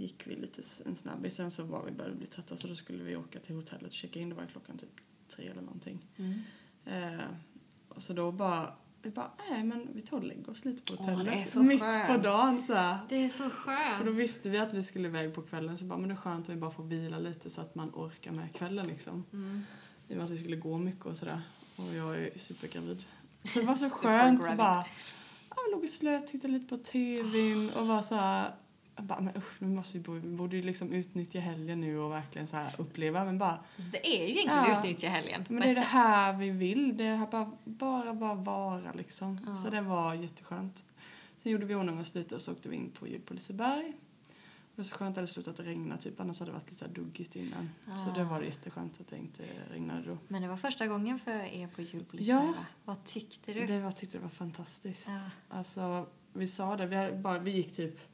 gick 0.00 0.26
vi 0.26 0.36
lite 0.36 0.62
en 0.86 0.96
snabbis. 0.96 1.34
Sen 1.34 1.50
så 1.50 1.62
var 1.64 1.84
vi 1.84 1.90
började 1.92 2.16
bli 2.16 2.26
trötta 2.26 2.56
så 2.56 2.68
då 2.68 2.74
skulle 2.74 3.02
vi 3.04 3.16
åka 3.16 3.38
till 3.40 3.54
hotellet 3.54 3.86
och 3.86 3.92
checka 3.92 4.20
in. 4.20 4.28
Det 4.28 4.34
var 4.34 4.46
klockan 4.46 4.78
typ 4.78 5.00
tre 5.36 5.46
eller 5.46 5.62
någonting. 5.62 6.06
Mm. 6.16 6.40
Eh, 6.84 7.24
och 7.88 8.02
så 8.02 8.12
då 8.12 8.32
bara, 8.32 8.74
vi 9.02 9.10
bara, 9.10 9.30
nej 9.50 9.64
men 9.64 9.88
vi 9.94 10.00
tar 10.00 10.16
och 10.16 10.24
lägger 10.24 10.50
oss 10.50 10.64
lite 10.64 10.92
på 10.92 10.98
Åh, 11.02 11.06
det 11.06 11.12
är 11.12 11.16
hotellet. 11.16 11.48
så 11.48 11.62
Mitt 11.62 11.80
skönt. 11.80 12.06
på 12.06 12.16
dagen 12.16 12.62
så 12.62 12.74
här. 12.74 12.98
Det 13.08 13.16
är 13.16 13.28
så 13.28 13.50
För 13.50 13.98
då 13.98 14.04
skönt. 14.04 14.16
visste 14.18 14.48
vi 14.50 14.58
att 14.58 14.74
vi 14.74 14.82
skulle 14.82 15.08
iväg 15.08 15.34
på 15.34 15.42
kvällen 15.42 15.78
så 15.78 15.84
bara, 15.84 15.98
men 15.98 16.08
det 16.08 16.14
är 16.14 16.16
skönt 16.16 16.48
att 16.48 16.54
vi 16.54 16.60
bara 16.60 16.70
får 16.70 16.84
vila 16.84 17.18
lite 17.18 17.50
så 17.50 17.60
att 17.60 17.74
man 17.74 17.90
orkar 17.94 18.32
med 18.32 18.54
kvällen 18.54 18.86
liksom. 18.86 19.24
Mm. 19.32 19.62
I 20.08 20.12
och 20.12 20.16
med 20.16 20.24
att 20.24 20.30
vi 20.30 20.38
skulle 20.38 20.56
gå 20.56 20.78
mycket 20.78 21.06
och 21.06 21.16
sådär. 21.16 21.40
Och 21.76 21.94
jag 21.94 22.18
är 22.22 22.38
supergravid. 22.38 23.04
Så 23.44 23.60
det 23.60 23.66
var 23.66 23.74
så 23.76 23.90
skönt 24.02 24.44
så 24.44 24.54
bara, 24.54 24.86
ja, 25.50 25.56
vi 25.66 25.72
låg 25.72 25.82
och 25.82 25.88
slöt, 25.88 26.26
tittade 26.26 26.52
lite 26.52 26.76
på 26.76 26.76
tvn 26.76 27.70
och 27.70 27.86
var 27.86 28.02
så 28.02 28.14
här, 28.14 28.54
jag 29.00 29.06
bara, 29.06 29.20
men 29.20 29.36
usch, 29.36 29.62
nu 29.62 29.68
måste 29.68 29.98
vi, 29.98 30.04
bo, 30.04 30.12
vi 30.12 30.20
borde 30.36 30.56
ju 30.56 30.62
liksom 30.62 30.92
utnyttja 30.92 31.40
helgen 31.40 31.80
nu 31.80 31.98
och 31.98 32.12
verkligen 32.12 32.46
så 32.48 32.66
uppleva. 32.78 33.24
Men 33.24 33.38
bara, 33.38 33.58
Så 33.76 33.82
det 33.92 34.06
är 34.06 34.26
ju 34.28 34.30
egentligen 34.30 34.64
Ja. 34.68 34.78
utnyttja 34.78 35.08
helgen. 35.08 35.44
men 35.48 35.60
det 35.62 35.68
är 35.68 35.74
det 35.74 35.80
här 35.80 36.32
vi 36.36 36.50
vill. 36.50 36.96
Det 36.96 37.04
är 37.04 37.10
det 37.10 37.16
här 37.16 37.26
bara, 37.26 37.50
bara, 37.64 38.14
bara 38.14 38.34
vara 38.34 38.92
liksom. 38.92 39.40
Ja. 39.46 39.54
Så 39.54 39.70
det 39.70 39.80
var 39.80 40.14
jätteskönt. 40.14 40.84
Sen 41.42 41.52
gjorde 41.52 41.66
vi 41.66 41.74
ordning 41.74 42.00
oss 42.00 42.14
lite 42.14 42.34
och 42.34 42.42
så 42.42 42.52
åkte 42.52 42.68
vi 42.68 42.76
in 42.76 42.90
på 42.90 43.08
jul 43.08 43.20
på 43.20 43.34
Liseberg. 43.34 43.92
Det 44.74 44.82
var 44.82 44.84
så 44.84 44.94
skönt 44.94 45.08
att 45.08 45.14
det 45.14 45.20
hade 45.20 45.26
slutat 45.26 45.60
regna 45.60 45.96
typ, 45.96 46.20
annars 46.20 46.40
hade 46.40 46.50
det 46.50 46.54
varit 46.54 46.70
lite 46.70 46.84
så 46.84 46.86
duggigt 46.86 47.36
innan. 47.36 47.70
Så 47.98 48.10
Ah. 48.10 48.14
det 48.14 48.24
var 48.24 48.42
jätteskönt 48.42 49.00
att 49.00 49.08
det 49.08 49.16
inte 49.16 49.42
regnade 49.70 50.02
då. 50.06 50.18
Men 50.28 50.42
det 50.42 50.48
var 50.48 50.56
första 50.56 50.86
gången 50.86 51.18
för 51.18 51.30
er 51.30 51.66
på 51.68 51.82
jul 51.82 52.04
på 52.04 52.16
Ja. 52.16 52.18
Liseberg, 52.18 52.46
va? 52.46 52.66
Vad 52.84 53.04
tyckte 53.04 53.52
du? 53.52 53.66
Det 53.66 53.80
var, 53.80 53.92
tyckte 53.92 54.16
det 54.18 54.22
var 54.22 54.30
fantastiskt. 54.30 55.08
Ja. 55.08 55.20
Alltså, 55.56 56.06
vi 56.32 56.48
sa 56.48 56.76
det, 56.76 56.86
vi, 56.86 57.16
bara, 57.18 57.38
vi 57.38 57.50
gick 57.50 57.72
typ 57.72 57.94
ja, 57.94 58.09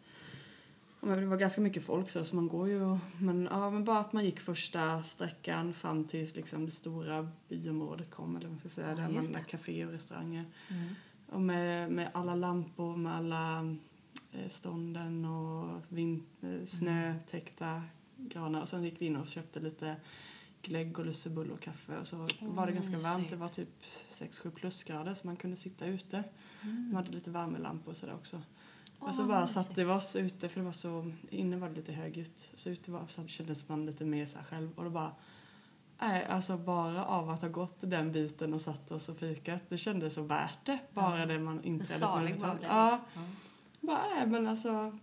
men 1.07 1.21
det 1.21 1.27
var 1.27 1.37
ganska 1.37 1.61
mycket 1.61 1.83
folk 1.85 2.11
så, 2.11 2.25
så 2.25 2.37
man 2.37 2.49
går 2.49 2.69
ju 2.69 2.83
och- 2.83 2.99
men, 3.21 3.49
ja, 3.51 3.71
men 3.71 3.85
bara 3.85 3.99
att 3.99 4.13
man 4.13 4.25
gick 4.25 4.41
första 4.41 5.03
sträckan 5.03 5.75
fram 5.75 6.05
till 6.05 6.31
liksom, 6.35 6.65
det 6.67 6.71
stora 6.73 7.29
byområdet 7.49 8.11
kom 8.11 8.37
eller 8.37 8.47
vad 8.47 8.51
man 8.53 8.59
ska 8.59 8.69
säga, 8.69 8.89
Ja, 8.89 8.95
där 8.95 9.33
man 9.33 9.45
café 9.45 9.87
och 9.87 9.93
restauranger. 9.93 10.45
Mm. 10.71 10.95
Och 11.27 11.41
med, 11.41 11.91
med 11.93 12.11
alla 12.15 12.35
lampor, 12.35 12.97
med 12.97 13.17
alla 13.17 13.77
eh, 14.33 14.49
stånden 14.49 15.25
och 15.25 15.81
vin, 15.89 16.23
eh, 16.43 16.67
snötäckta 16.67 17.83
granar. 18.17 18.61
Och 18.61 18.69
sen 18.69 18.85
gick 18.85 19.01
vi 19.01 19.07
in 19.07 19.17
och 19.17 19.27
köpte 19.29 19.61
lite 19.61 19.97
glögg 20.63 20.99
och 20.99 21.07
lussebulle 21.07 21.53
och 21.53 21.61
kaffe. 21.61 21.99
Och 21.99 22.07
så 22.07 22.29
var 22.41 22.67
det 22.67 22.73
ganska 22.73 22.97
varmt. 22.97 23.17
mysigt. 23.17 23.31
Det 23.31 23.37
var 23.37 23.49
typ 23.49 23.69
6-7 24.11 24.51
plusgrader 24.51 25.15
så 25.15 25.27
man 25.27 25.37
kunde 25.37 25.57
sitta 25.57 25.87
ute. 25.87 26.25
Mm. 26.63 26.89
De 26.91 26.97
hade 26.97 27.11
lite 27.11 27.31
värmelampor 27.31 27.91
och 27.91 27.97
sådär 27.97 28.15
också. 28.15 28.43
Åh, 29.01 29.09
och 29.09 29.15
så 29.15 29.25
bara 29.25 29.47
satte 29.47 29.85
vi 29.85 29.91
oss 29.93 30.17
ute 30.17 30.49
för 30.49 30.61
det 30.61 30.67
var 30.67 30.73
så, 30.73 31.13
inne 31.31 31.57
var 31.57 31.69
det 31.69 31.75
lite 31.75 31.93
högljutt. 31.93 32.51
Så 32.55 32.71
ute 32.71 32.91
var, 32.91 33.03
så 33.09 33.27
kändes 33.27 33.69
man 33.69 33.87
lite 33.87 34.05
mer 34.05 34.27
så 34.27 34.39
själv. 34.51 34.71
Och 34.77 34.85
då 34.85 34.91
bara, 34.91 35.13
nej 36.01 36.25
alltså 36.31 36.57
bara 36.57 37.05
av 37.05 37.31
att 37.31 37.43
ha 37.43 37.49
gått 37.49 37.77
den 37.81 38.13
biten 38.13 38.55
och 38.55 38.61
satt 38.61 38.91
oss 38.91 39.09
och 39.09 39.17
fikat. 39.17 39.63
Det 39.69 39.79
kändes 39.79 40.15
så 40.15 40.23
värt 40.23 40.59
det. 40.67 40.79
Bara 40.95 41.21
Ja. 41.21 41.27
det 41.27 41.39
man 41.39 41.85
salig 41.85 42.41
bara 42.41 42.55
blev 42.55 42.71
Ja, 42.71 43.01
det. 43.15 43.21
Ja. 43.21 43.23
bara, 43.81 44.03
nej 44.17 44.27
men 44.27 44.47
alltså. 44.49 44.99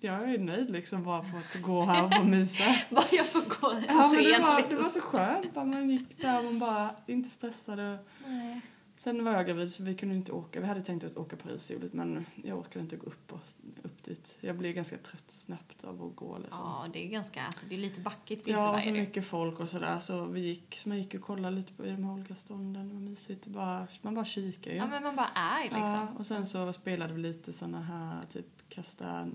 Jag 0.00 0.34
är 0.34 0.38
nöjd 0.38 0.70
liksom 0.70 1.04
bara 1.04 1.22
för 1.22 1.38
att 1.38 1.62
gå 1.62 1.84
här 1.84 2.04
och 2.04 2.10
bara 2.10 2.24
mysa. 2.24 2.64
Bara 2.90 3.04
jag 3.12 3.26
får 3.26 3.40
gå 3.40 3.82
Ja 3.88 4.08
men 4.12 4.24
det 4.24 4.38
var, 4.40 4.56
liksom. 4.58 4.76
det 4.76 4.82
var 4.82 4.88
så 4.88 5.00
skönt. 5.00 5.54
Bara 5.54 5.64
man 5.64 5.90
gick 5.90 6.20
där 6.20 6.38
och 6.38 6.44
man 6.44 6.58
bara 6.58 6.90
inte 7.06 7.28
stressade. 7.28 7.98
Nej. 8.26 8.60
Sen 8.98 9.24
var 9.24 9.32
jag 9.32 9.46
gravid 9.46 9.72
så 9.72 9.82
vi 9.82 9.94
kunde 9.94 10.14
inte 10.14 10.32
åka. 10.32 10.60
Vi 10.60 10.66
hade 10.66 10.82
tänkt 10.82 11.04
att 11.04 11.16
åka 11.16 11.36
Parissoligt 11.36 11.94
men 11.94 12.26
jag 12.44 12.58
orkade 12.58 12.80
inte 12.80 12.96
gå 12.96 13.06
upp, 13.06 13.32
och, 13.32 13.40
upp 13.82 14.02
dit. 14.02 14.36
Jag 14.40 14.56
blev 14.56 14.72
ganska 14.72 14.96
trött 14.96 15.30
snabbt 15.30 15.84
av 15.84 16.02
att 16.02 16.16
gå 16.16 16.38
liksom. 16.38 16.60
Ja, 16.62 16.86
det 16.92 17.06
är 17.06 17.08
ganska, 17.08 17.42
alltså 17.42 17.66
det 17.68 17.74
är 17.74 17.78
lite 17.78 18.00
backigt 18.00 18.44
på 18.44 18.50
Ja, 18.50 18.76
och 18.76 18.82
så 18.82 18.90
mycket 18.90 19.26
folk 19.26 19.60
och 19.60 19.68
sådär. 19.68 19.98
Så 19.98 20.24
vi 20.24 20.40
gick, 20.40 20.74
så 20.74 20.88
man 20.88 20.98
gick 20.98 21.14
och 21.14 21.20
kollade 21.20 21.56
lite 21.56 21.72
på 21.72 21.82
de 21.82 22.04
här 22.04 22.12
olika 22.12 22.34
stånden. 22.34 22.88
Det 22.88 22.94
var 22.94 23.00
mysigt. 23.00 23.46
Bara, 23.46 23.86
man 24.02 24.14
bara 24.14 24.24
kikar 24.24 24.70
ju. 24.70 24.76
Ja, 24.76 24.86
men 24.86 25.02
man 25.02 25.16
bara 25.16 25.30
är 25.34 25.62
liksom. 25.62 25.80
Ja, 25.80 26.08
och 26.18 26.26
sen 26.26 26.46
så 26.46 26.72
spelade 26.72 27.14
vi 27.14 27.20
lite 27.22 27.52
såna 27.52 27.80
här, 27.80 28.24
typ 28.30 28.68
kasta 28.68 29.28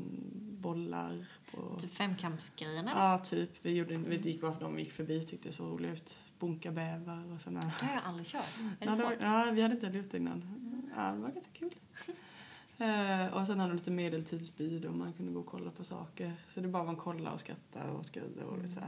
bollar 0.63 1.25
på... 1.51 1.79
Typ 1.79 1.93
femkampsgrejerna. 1.93 2.91
Ja, 2.95 3.19
typ. 3.23 3.49
Vi, 3.61 3.77
gjorde, 3.77 3.97
vi 3.97 4.15
gick 4.17 4.41
bara 4.41 4.53
för 4.53 4.61
de 4.61 4.79
gick 4.79 4.91
förbi 4.91 5.23
tyckte 5.23 5.49
det 5.49 5.53
så 5.53 5.67
roligt 5.67 5.93
ut. 5.93 6.17
Bunka 6.39 6.71
bäver 6.71 7.33
och 7.33 7.41
såna. 7.41 7.59
Det 7.59 7.85
har 7.85 7.93
jag 7.93 8.03
aldrig 8.05 8.27
kört. 8.27 8.57
Är 8.79 8.85
det 8.85 8.93
svårt? 8.93 9.05
var, 9.05 9.17
ja, 9.21 9.51
vi 9.53 9.61
hade 9.61 9.73
inte 9.75 9.97
gjort 9.97 10.11
det 10.11 10.17
innan. 10.17 10.43
Ja, 10.95 11.11
det 11.11 11.19
var 11.19 11.29
ganska 11.29 11.51
kul. 11.53 11.75
Eh, 12.77 13.33
och 13.33 13.47
sen 13.47 13.59
hade 13.59 13.71
de 13.71 13.77
lite 13.77 13.91
medeltidsbid 13.91 14.85
och 14.85 14.95
man 14.95 15.13
kunde 15.13 15.31
gå 15.31 15.39
och 15.39 15.45
kolla 15.45 15.71
på 15.71 15.83
saker. 15.83 16.33
Så 16.47 16.61
det 16.61 16.67
bara 16.67 16.83
man 16.83 16.95
kolla 16.95 17.31
och 17.31 17.39
skratta 17.39 17.91
och 17.91 18.05
skriva 18.05 18.43
och 18.43 18.57
lite 18.57 18.69
så. 18.69 18.79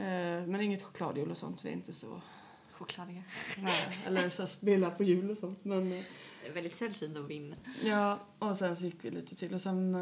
Eh, 0.00 0.46
men 0.46 0.60
inget 0.60 0.82
chokladhjul 0.82 1.30
och 1.30 1.36
sånt. 1.36 1.64
Vi 1.64 1.68
är 1.68 1.72
inte 1.72 1.92
så... 1.92 2.20
Chokladiga. 2.78 3.22
Nej, 3.58 3.98
eller 4.06 4.30
så 4.30 4.46
spela 4.46 4.90
på 4.90 5.04
hjul 5.04 5.30
och 5.30 5.38
sånt. 5.38 5.64
Men, 5.64 5.92
eh, 5.92 6.02
Det 6.42 6.48
är 6.48 6.52
väldigt 6.52 6.76
sällsynt 6.76 7.16
att 7.16 7.24
vinna. 7.30 7.56
ja, 7.84 8.20
och 8.38 8.56
sen 8.56 8.76
så 8.76 8.84
gick 8.84 9.04
vi 9.04 9.10
lite 9.10 9.36
till 9.36 9.54
och 9.54 9.60
sen... 9.60 9.94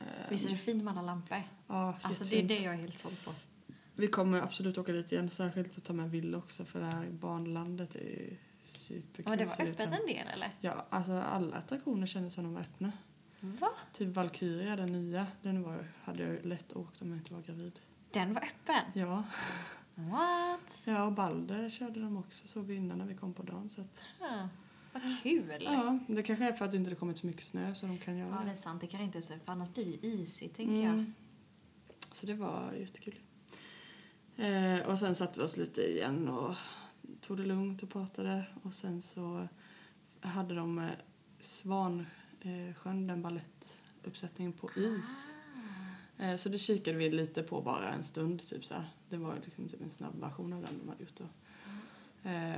eh, 0.00 0.06
Visst 0.30 0.46
är 0.46 0.50
det 0.50 0.56
fint 0.56 0.84
med 0.84 0.92
alla 0.92 1.02
lampor? 1.02 1.42
Ja, 1.66 1.98
Alltså 2.02 2.24
det 2.24 2.38
är 2.38 2.42
det 2.42 2.54
jag 2.58 2.74
är 2.74 2.78
helt 2.78 2.98
såld 2.98 3.24
på. 3.24 3.30
Vi 3.94 4.06
kommer 4.06 4.40
absolut 4.42 4.78
åka 4.78 4.92
dit 4.92 5.12
igen. 5.12 5.30
Särskilt 5.30 5.78
att 5.78 5.84
ta 5.84 5.92
med 5.92 6.10
Ville 6.10 6.36
också 6.36 6.64
för 6.64 6.80
det 6.80 6.86
här 6.86 7.06
barnlandet 7.10 7.94
är 7.94 8.36
superkul. 8.64 9.24
Ja, 9.24 9.28
men 9.30 9.38
det 9.38 9.44
var 9.44 9.52
öppet 9.66 9.80
en 10.00 10.06
del 10.06 10.28
eller? 10.28 10.54
Ja, 10.60 10.86
alltså 10.90 11.12
alla 11.12 11.56
attraktioner 11.56 12.06
kändes 12.06 12.34
som 12.34 12.44
de 12.44 12.54
var 12.54 12.60
öppna. 12.60 12.92
Va? 13.40 13.70
Typ 13.92 14.08
Valkyria, 14.08 14.76
den 14.76 14.92
nya, 14.92 15.26
den 15.42 15.62
var, 15.62 15.84
hade 16.04 16.22
jag 16.22 16.44
lätt 16.46 16.72
åkt 16.76 17.02
om 17.02 17.08
jag 17.10 17.18
inte 17.18 17.34
var 17.34 17.40
gravid. 17.42 17.80
Den 18.12 18.34
var 18.34 18.42
öppen? 18.42 18.84
Ja, 18.94 19.24
What? 19.98 20.60
ja 20.84 21.04
och 21.04 21.12
Balder 21.12 21.68
körde 21.68 22.00
de 22.00 22.16
också, 22.16 22.48
såg 22.48 22.64
vi 22.66 22.74
innan 22.74 22.98
när 22.98 23.06
vi 23.06 23.14
kom 23.14 23.34
på 23.34 23.42
dagen. 23.42 23.70
Så 23.70 23.80
att, 23.80 24.00
Ja, 24.20 24.48
vad 24.92 25.02
kul. 25.22 25.56
ja, 25.60 25.98
det 26.08 26.22
kanske 26.22 26.44
är 26.48 26.52
för 26.52 26.64
att 26.64 26.70
det 26.70 26.76
inte 26.76 26.94
kommit 26.94 27.18
så 27.18 27.26
mycket 27.26 27.42
snö 27.44 27.74
så 27.74 27.86
de 27.86 27.98
kan 27.98 28.16
göra 28.16 28.28
Ja, 28.30 28.36
det 28.36 28.42
är 28.42 28.46
det. 28.50 28.56
sant. 28.56 28.80
Det 28.80 28.86
kanske 28.86 29.04
inte 29.04 29.22
så, 29.22 29.34
för 29.44 29.52
annars 29.52 29.68
blir 29.74 29.84
det 29.84 29.90
ju 30.08 30.14
isigt, 30.14 30.56
tänker 30.56 30.74
Mm. 30.88 31.14
Så 32.12 32.26
det 32.26 32.34
var 32.34 32.72
jättekul. 32.72 33.18
Eh, 34.36 34.80
och 34.88 34.98
sen 34.98 35.14
satte 35.14 35.40
vi 35.40 35.46
oss 35.46 35.56
lite 35.56 35.80
igen 35.80 36.28
och 36.28 36.56
tog 37.20 37.36
det 37.36 37.42
lugnt 37.44 37.82
och 37.82 37.90
pratade. 37.90 38.44
Och 38.62 38.74
sen 38.74 39.02
så 39.02 39.48
hade 40.20 40.54
de 40.54 40.78
eh, 40.78 40.88
Svansjön, 41.40 43.06
den 43.06 43.22
balettuppsättningen 43.22 44.52
på 44.52 44.70
is. 44.76 45.32
Eh, 46.18 46.36
Så 46.36 46.48
det 46.48 46.58
kikade 46.58 46.98
vi 46.98 47.10
lite 47.10 47.42
på 47.42 47.60
bara 47.60 47.92
en 47.92 48.02
stund. 48.02 48.42
Typ 48.46 48.64
så 48.64 48.74
här. 48.74 48.84
Det 49.08 49.16
var 49.16 49.34
liksom 49.44 49.68
typ 49.68 49.82
en 49.82 49.90
snabb 49.90 50.20
version 50.20 50.52
av 50.52 50.62
den 50.62 50.78
de 50.78 50.88
hade 50.88 51.02
gjort 51.02 51.16
då. 51.16 51.24
Eh, 52.30 52.56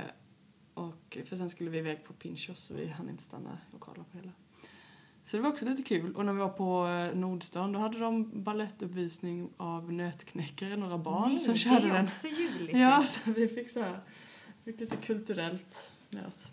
och, 0.73 1.17
för 1.25 1.37
sen 1.37 1.49
skulle 1.49 1.69
vi 1.69 1.77
iväg 1.77 2.03
på 2.03 2.13
Pinchos 2.13 2.59
så 2.59 2.73
vi 2.75 2.87
hann 2.87 3.09
inte 3.09 3.23
stanna 3.23 3.57
och 3.71 3.79
kolla 3.79 4.03
på 4.11 4.17
hela. 4.17 4.31
Så 5.25 5.37
det 5.37 5.43
var 5.43 5.49
också 5.49 5.65
lite 5.65 5.83
kul. 5.83 6.15
Och 6.15 6.25
när 6.25 6.33
vi 6.33 6.39
var 6.39 6.49
på 6.49 6.87
eh, 6.87 7.17
Nordstan 7.19 7.71
då 7.71 7.79
hade 7.79 7.99
de 7.99 8.43
balettuppvisning 8.43 9.49
av 9.57 9.93
Nötknäckare, 9.93 10.75
några 10.77 10.97
barn 10.97 11.31
Nej, 11.31 11.39
som 11.39 11.55
körde 11.57 11.79
det 11.81 11.89
är 11.89 11.93
den. 11.93 12.05
också 12.05 12.27
juligt. 12.27 12.77
Ja, 12.77 13.05
så 13.07 13.31
vi 13.31 13.47
fick 13.47 13.69
så 13.69 13.79
här, 13.81 13.99
fick 14.65 14.79
lite 14.79 14.95
kulturellt 14.95 15.91
med 16.09 16.25
oss. 16.27 16.49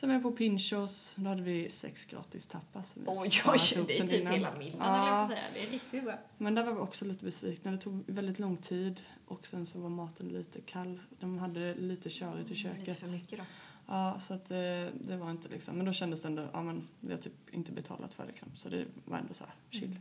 Sen 0.00 0.08
var 0.08 0.14
jag 0.14 0.22
på 0.22 0.32
Pinchos, 0.32 1.12
då 1.16 1.28
hade 1.28 1.42
vi 1.42 1.70
sex 1.70 2.04
gratis 2.04 2.46
tapas. 2.46 2.92
som 2.92 3.02
Oj, 3.06 3.28
oj, 3.46 3.84
det 3.86 3.98
är 3.98 4.06
typ 4.06 4.20
innan. 4.20 4.32
hela 4.32 4.54
middagen, 4.58 4.78
Ja. 4.80 5.26
säga. 5.28 5.42
Det 5.54 5.62
är 5.66 5.70
riktigt 5.70 6.04
bra. 6.04 6.18
Men 6.38 6.54
där 6.54 6.64
var 6.64 6.72
vi 6.72 6.78
också 6.80 7.04
lite 7.04 7.24
besvikna. 7.24 7.70
Det 7.70 7.78
tog 7.78 8.04
väldigt 8.06 8.38
lång 8.38 8.56
tid 8.56 9.00
och 9.26 9.46
sen 9.46 9.66
så 9.66 9.80
var 9.80 9.88
maten 9.90 10.28
lite 10.28 10.60
kall. 10.60 11.00
De 11.20 11.38
hade 11.38 11.74
lite 11.74 12.08
körigt 12.10 12.50
i 12.50 12.54
Lite 12.54 12.62
köket. 12.62 12.98
för 12.98 13.08
mycket 13.08 13.38
då. 13.38 13.44
Ja, 13.86 14.16
så 14.20 14.34
att 14.34 14.44
det, 14.44 14.90
det 15.00 15.16
var 15.16 15.30
inte 15.30 15.48
liksom. 15.48 15.76
Men 15.76 15.86
då 15.86 15.92
kändes 15.92 16.22
det 16.22 16.28
ändå, 16.28 16.48
ja 16.52 16.62
men 16.62 16.88
vi 17.00 17.10
har 17.10 17.18
typ 17.18 17.32
inte 17.54 17.72
betalat 17.72 18.14
för 18.14 18.26
det 18.26 18.32
knappt. 18.32 18.58
Så 18.58 18.68
det 18.68 18.84
var 19.04 19.18
ändå 19.18 19.34
så 19.34 19.44
här 19.44 19.54
chill. 19.70 19.84
Mm. 19.84 20.00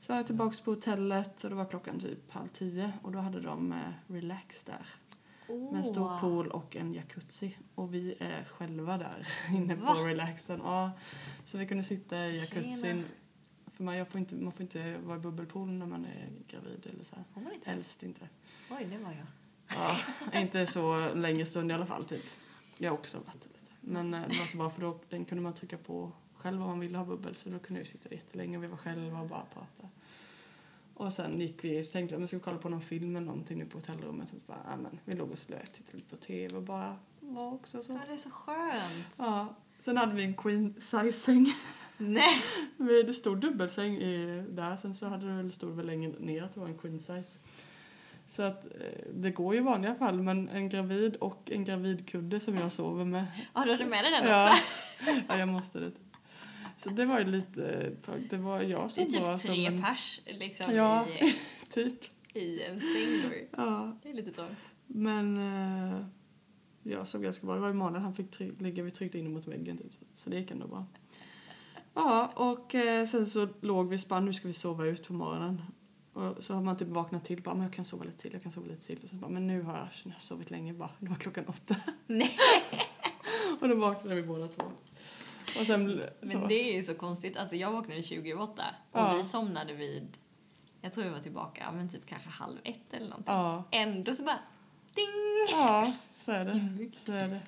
Så 0.00 0.12
jag 0.12 0.18
är 0.18 0.22
tillbaks 0.22 0.60
på 0.60 0.70
hotellet 0.70 1.44
och 1.44 1.50
då 1.50 1.56
var 1.56 1.64
klockan 1.64 2.00
typ 2.00 2.30
halv 2.32 2.48
tio 2.48 2.92
och 3.02 3.12
då 3.12 3.18
hade 3.18 3.40
de 3.40 3.72
eh, 3.72 3.78
relax 4.06 4.64
där. 4.64 4.86
Med 5.56 5.78
en 5.78 5.84
stor 5.84 6.20
pool 6.20 6.48
och 6.48 6.76
en 6.76 6.94
jacuzzi. 6.94 7.56
Och 7.74 7.94
vi 7.94 8.14
är 8.18 8.44
själva 8.44 8.98
där 8.98 9.28
inne 9.54 9.74
Va? 9.74 9.94
på 9.94 10.00
relaxen. 10.02 10.60
Ja, 10.64 10.90
så 11.44 11.58
vi 11.58 11.66
kunde 11.66 11.84
sitta 11.84 12.26
i 12.26 12.40
jacuzzin. 12.40 12.72
Tjena. 12.82 13.02
För 13.72 13.84
man, 13.84 14.06
får 14.06 14.20
inte, 14.20 14.34
man 14.34 14.52
får 14.52 14.62
inte 14.62 14.96
vara 14.98 15.16
i 15.16 15.20
bubbelpool 15.20 15.68
när 15.68 15.86
man 15.86 16.04
är 16.04 16.28
gravid 16.48 16.86
eller 16.94 17.04
så 17.04 17.16
här. 17.16 17.24
Får 17.34 17.40
man 17.40 17.52
inte? 17.52 17.70
Helst 17.70 18.02
inte. 18.02 18.28
Oj, 18.70 18.86
det 18.90 18.98
var 19.04 19.12
jag. 19.12 19.26
Ja, 19.68 20.40
inte 20.40 20.66
så 20.66 21.14
länge 21.14 21.46
stund 21.46 21.70
i 21.70 21.74
alla 21.74 21.86
fall 21.86 22.04
typ. 22.04 22.24
Jag 22.78 22.90
har 22.90 22.98
också 22.98 23.18
varit 23.18 23.44
lite. 23.44 23.58
Men 23.80 24.14
eh, 24.14 24.20
det 24.28 24.38
var 24.38 24.46
så 24.46 24.56
bra 24.56 24.70
för 24.70 24.80
då 24.80 24.98
den 25.08 25.24
kunde 25.24 25.42
man 25.42 25.52
trycka 25.52 25.78
på 25.78 26.12
själv 26.36 26.62
om 26.62 26.68
man 26.68 26.80
ville 26.80 26.98
ha 26.98 27.04
bubbel. 27.04 27.34
Så 27.34 27.48
då 27.48 27.58
kunde 27.58 27.80
vi 27.82 27.88
sitta 27.88 28.14
jättelänge 28.14 28.56
och 28.56 28.62
vi 28.62 28.68
var 28.68 28.76
själva 28.76 29.20
och 29.20 29.28
bara 29.28 29.44
prata. 29.54 29.88
Och 31.02 31.12
sen 31.12 31.40
gick 31.40 31.64
vi, 31.64 31.82
så 31.82 31.92
tänkte 31.92 32.14
jag, 32.14 32.28
ska 32.28 32.36
vi 32.36 32.42
kolla 32.42 32.58
på 32.58 32.68
någon 32.68 32.80
film 32.80 33.16
eller 33.16 33.26
någonting 33.26 33.58
nu 33.58 33.64
på 33.66 33.78
hotellrummet? 33.78 34.28
Så 34.28 34.36
bara, 34.46 34.58
ja, 34.70 34.76
men 34.76 34.98
vi 35.04 35.16
låg 35.16 35.30
och 35.30 35.38
slöt, 35.38 35.72
tittade 35.72 35.96
lite 35.98 36.10
på 36.10 36.16
tv 36.16 36.56
och 36.56 36.62
bara 36.62 36.96
var 37.20 37.52
också 37.52 37.82
så. 37.82 37.92
Ja, 37.92 38.00
det 38.06 38.12
är 38.12 38.16
så 38.16 38.30
skönt. 38.30 39.14
Ja. 39.18 39.54
Sen 39.78 39.96
hade 39.96 40.14
vi 40.14 40.22
en 40.22 40.34
queen 40.34 40.74
size 40.74 41.12
säng. 41.12 41.52
Nej. 41.98 42.42
Det 43.06 43.14
stod 43.14 43.40
dubbelsäng 43.40 43.96
i, 43.96 44.44
där, 44.48 44.76
sen 44.76 44.94
så 44.94 45.06
hade 45.06 45.26
det 45.26 45.32
väl 45.36 45.52
stod 45.52 45.76
väl 45.76 45.86
längre 45.86 46.12
ner 46.20 46.42
att 46.42 46.52
det 46.52 46.60
var 46.60 46.66
en 46.66 46.78
queen 46.78 46.98
size. 46.98 47.38
Så 48.26 48.42
att 48.42 48.64
eh, 48.64 48.70
det 49.14 49.30
går 49.30 49.54
ju 49.54 49.60
i 49.60 49.64
vanliga 49.64 49.94
fall 49.94 50.22
men 50.22 50.48
en 50.48 50.68
gravid 50.68 51.16
och 51.16 51.50
en 51.52 51.64
gravidkudde 51.64 52.40
som 52.40 52.56
jag 52.56 52.72
sover 52.72 53.04
med. 53.04 53.26
Ja, 53.54 53.64
du 53.64 53.70
hade 53.70 53.86
med 53.86 54.04
dig 54.04 54.10
den 54.10 54.30
Ja, 54.30 54.50
också? 54.52 54.62
ja 55.28 55.38
jag 55.38 55.48
måste 55.48 55.80
det. 55.80 55.92
Så 56.82 56.90
det 56.90 57.04
var 57.04 57.18
ju 57.18 57.24
lite 57.24 57.90
tag. 58.02 58.26
Det 58.30 58.36
var 58.36 58.60
jag 58.60 58.90
Det 58.96 59.02
är 59.02 59.08
som 59.08 59.22
var 59.22 59.32
typ 59.32 59.40
som 59.40 59.54
tre 59.54 59.66
en... 59.66 59.82
pers 59.82 60.20
liksom 60.26 60.74
Ja. 60.74 61.08
i, 61.08 61.34
Typ. 61.70 62.04
i 62.34 62.62
en 62.62 62.80
säng 62.80 63.30
då. 63.30 63.62
Ja, 63.62 63.98
Det 64.02 64.10
är 64.10 64.14
lite 64.14 64.32
trångt. 64.32 64.58
men 64.86 65.38
eh, 65.38 66.06
jag 66.82 67.08
sov 67.08 67.22
ganska 67.22 67.46
bra. 67.46 67.54
Det 67.54 67.60
var 67.60 67.68
ju 67.68 67.74
Emanuel, 67.74 68.02
han 68.02 68.14
fick 68.14 68.30
tryck, 68.30 68.60
ligga, 68.60 68.82
vi 68.82 68.90
tryckte 68.90 69.18
in 69.18 69.32
mot 69.32 69.46
väggen 69.46 69.78
typ. 69.78 69.92
Så, 70.14 70.30
det 70.30 70.38
gick 70.38 70.50
ändå 70.50 70.66
bra. 70.66 70.86
Ja, 71.94 72.32
och 72.36 72.74
eh, 72.74 73.04
sen 73.04 73.26
så 73.26 73.48
låg 73.60 73.88
vi 73.88 73.96
och 73.96 74.00
spann, 74.00 74.24
nu 74.24 74.32
ska 74.32 74.48
vi 74.48 74.54
sova 74.54 74.86
ut 74.86 75.06
på 75.06 75.12
morgonen. 75.12 75.62
Och 76.12 76.44
så 76.44 76.54
har 76.54 76.62
man 76.62 76.76
typ 76.76 76.88
vaknat 76.88 77.24
till, 77.24 77.42
bara, 77.42 77.54
men 77.54 77.64
jag 77.64 77.72
kan 77.72 77.84
sova 77.84 78.04
lite 78.04 78.18
till, 78.18 78.32
jag 78.32 78.42
kan 78.42 78.52
sova 78.52 78.66
lite 78.66 78.86
till. 78.86 78.98
Och 79.02 79.08
så 79.08 79.14
bara, 79.16 79.30
men 79.30 79.46
nu 79.46 79.62
har 79.62 79.78
jag, 79.78 79.88
jag 80.04 80.12
har 80.12 80.20
sovit 80.20 80.50
länge, 80.50 80.72
bara, 80.74 80.90
det 80.98 81.08
var 81.08 81.16
klockan 81.16 81.44
åtta. 81.46 81.76
Nej. 82.06 82.36
Och 83.60 83.68
då 83.68 83.74
vaknade 83.74 84.14
vi 84.16 84.22
båda 84.22 84.48
två. 84.48 84.62
Och 85.58 85.66
sen, 85.66 86.02
så, 86.22 86.38
Men 86.38 86.48
det 86.48 86.54
är 86.54 86.76
ju 86.76 86.84
så 86.84 86.94
konstigt. 86.94 87.36
Alltså 87.36 87.56
jag 87.56 87.72
vaknade 87.72 88.02
20 88.02 88.32
över 88.32 88.42
åtta 88.42 88.64
och 88.92 88.98
Ja. 89.00 89.14
vi 89.16 89.24
somnade 89.24 89.74
vid, 89.74 90.16
jag 90.80 90.92
tror 90.92 91.04
vi 91.04 91.10
var 91.10 91.18
tillbaka, 91.18 91.72
men 91.72 91.88
typ 91.88 92.06
kanske 92.06 92.28
halv 92.28 92.58
ett 92.64 92.92
eller 92.94 93.08
någonting. 93.08 93.34
Ja, 93.34 93.64
Ändå 93.70 94.14
så 94.14 94.22
bara 94.22 94.38
ding! 94.94 95.06
ja, 95.52 95.92
så 96.16 96.32
är 96.32 96.44
det. 96.44 96.90
Så 96.96 97.12
är 97.12 97.28
det. 97.28 97.40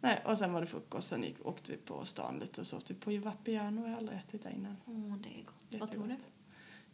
Nej, 0.00 0.22
och 0.26 0.38
sen 0.38 0.52
var 0.52 0.60
det 0.60 0.66
frukost, 0.66 1.08
sen 1.08 1.22
gick, 1.22 1.46
åkte 1.46 1.70
vi 1.72 1.76
på 1.78 2.04
stan 2.04 2.38
lite 2.38 2.60
och 2.60 2.66
så 2.66 2.76
åt 2.76 2.90
vi 2.90 2.94
på 2.94 3.10
Vapiano, 3.18 3.82
jag 3.82 3.90
har 3.90 3.96
aldrig 3.98 4.18
ätit 4.18 4.42
där 4.42 4.50
innan. 4.50 4.76
Åh, 4.86 5.16
det 5.22 5.28
är 5.40 5.44
gott. 5.44 5.80
Vad 5.80 5.92
tog 5.92 6.04
du? 6.04 6.10
Jättegott. 6.10 6.28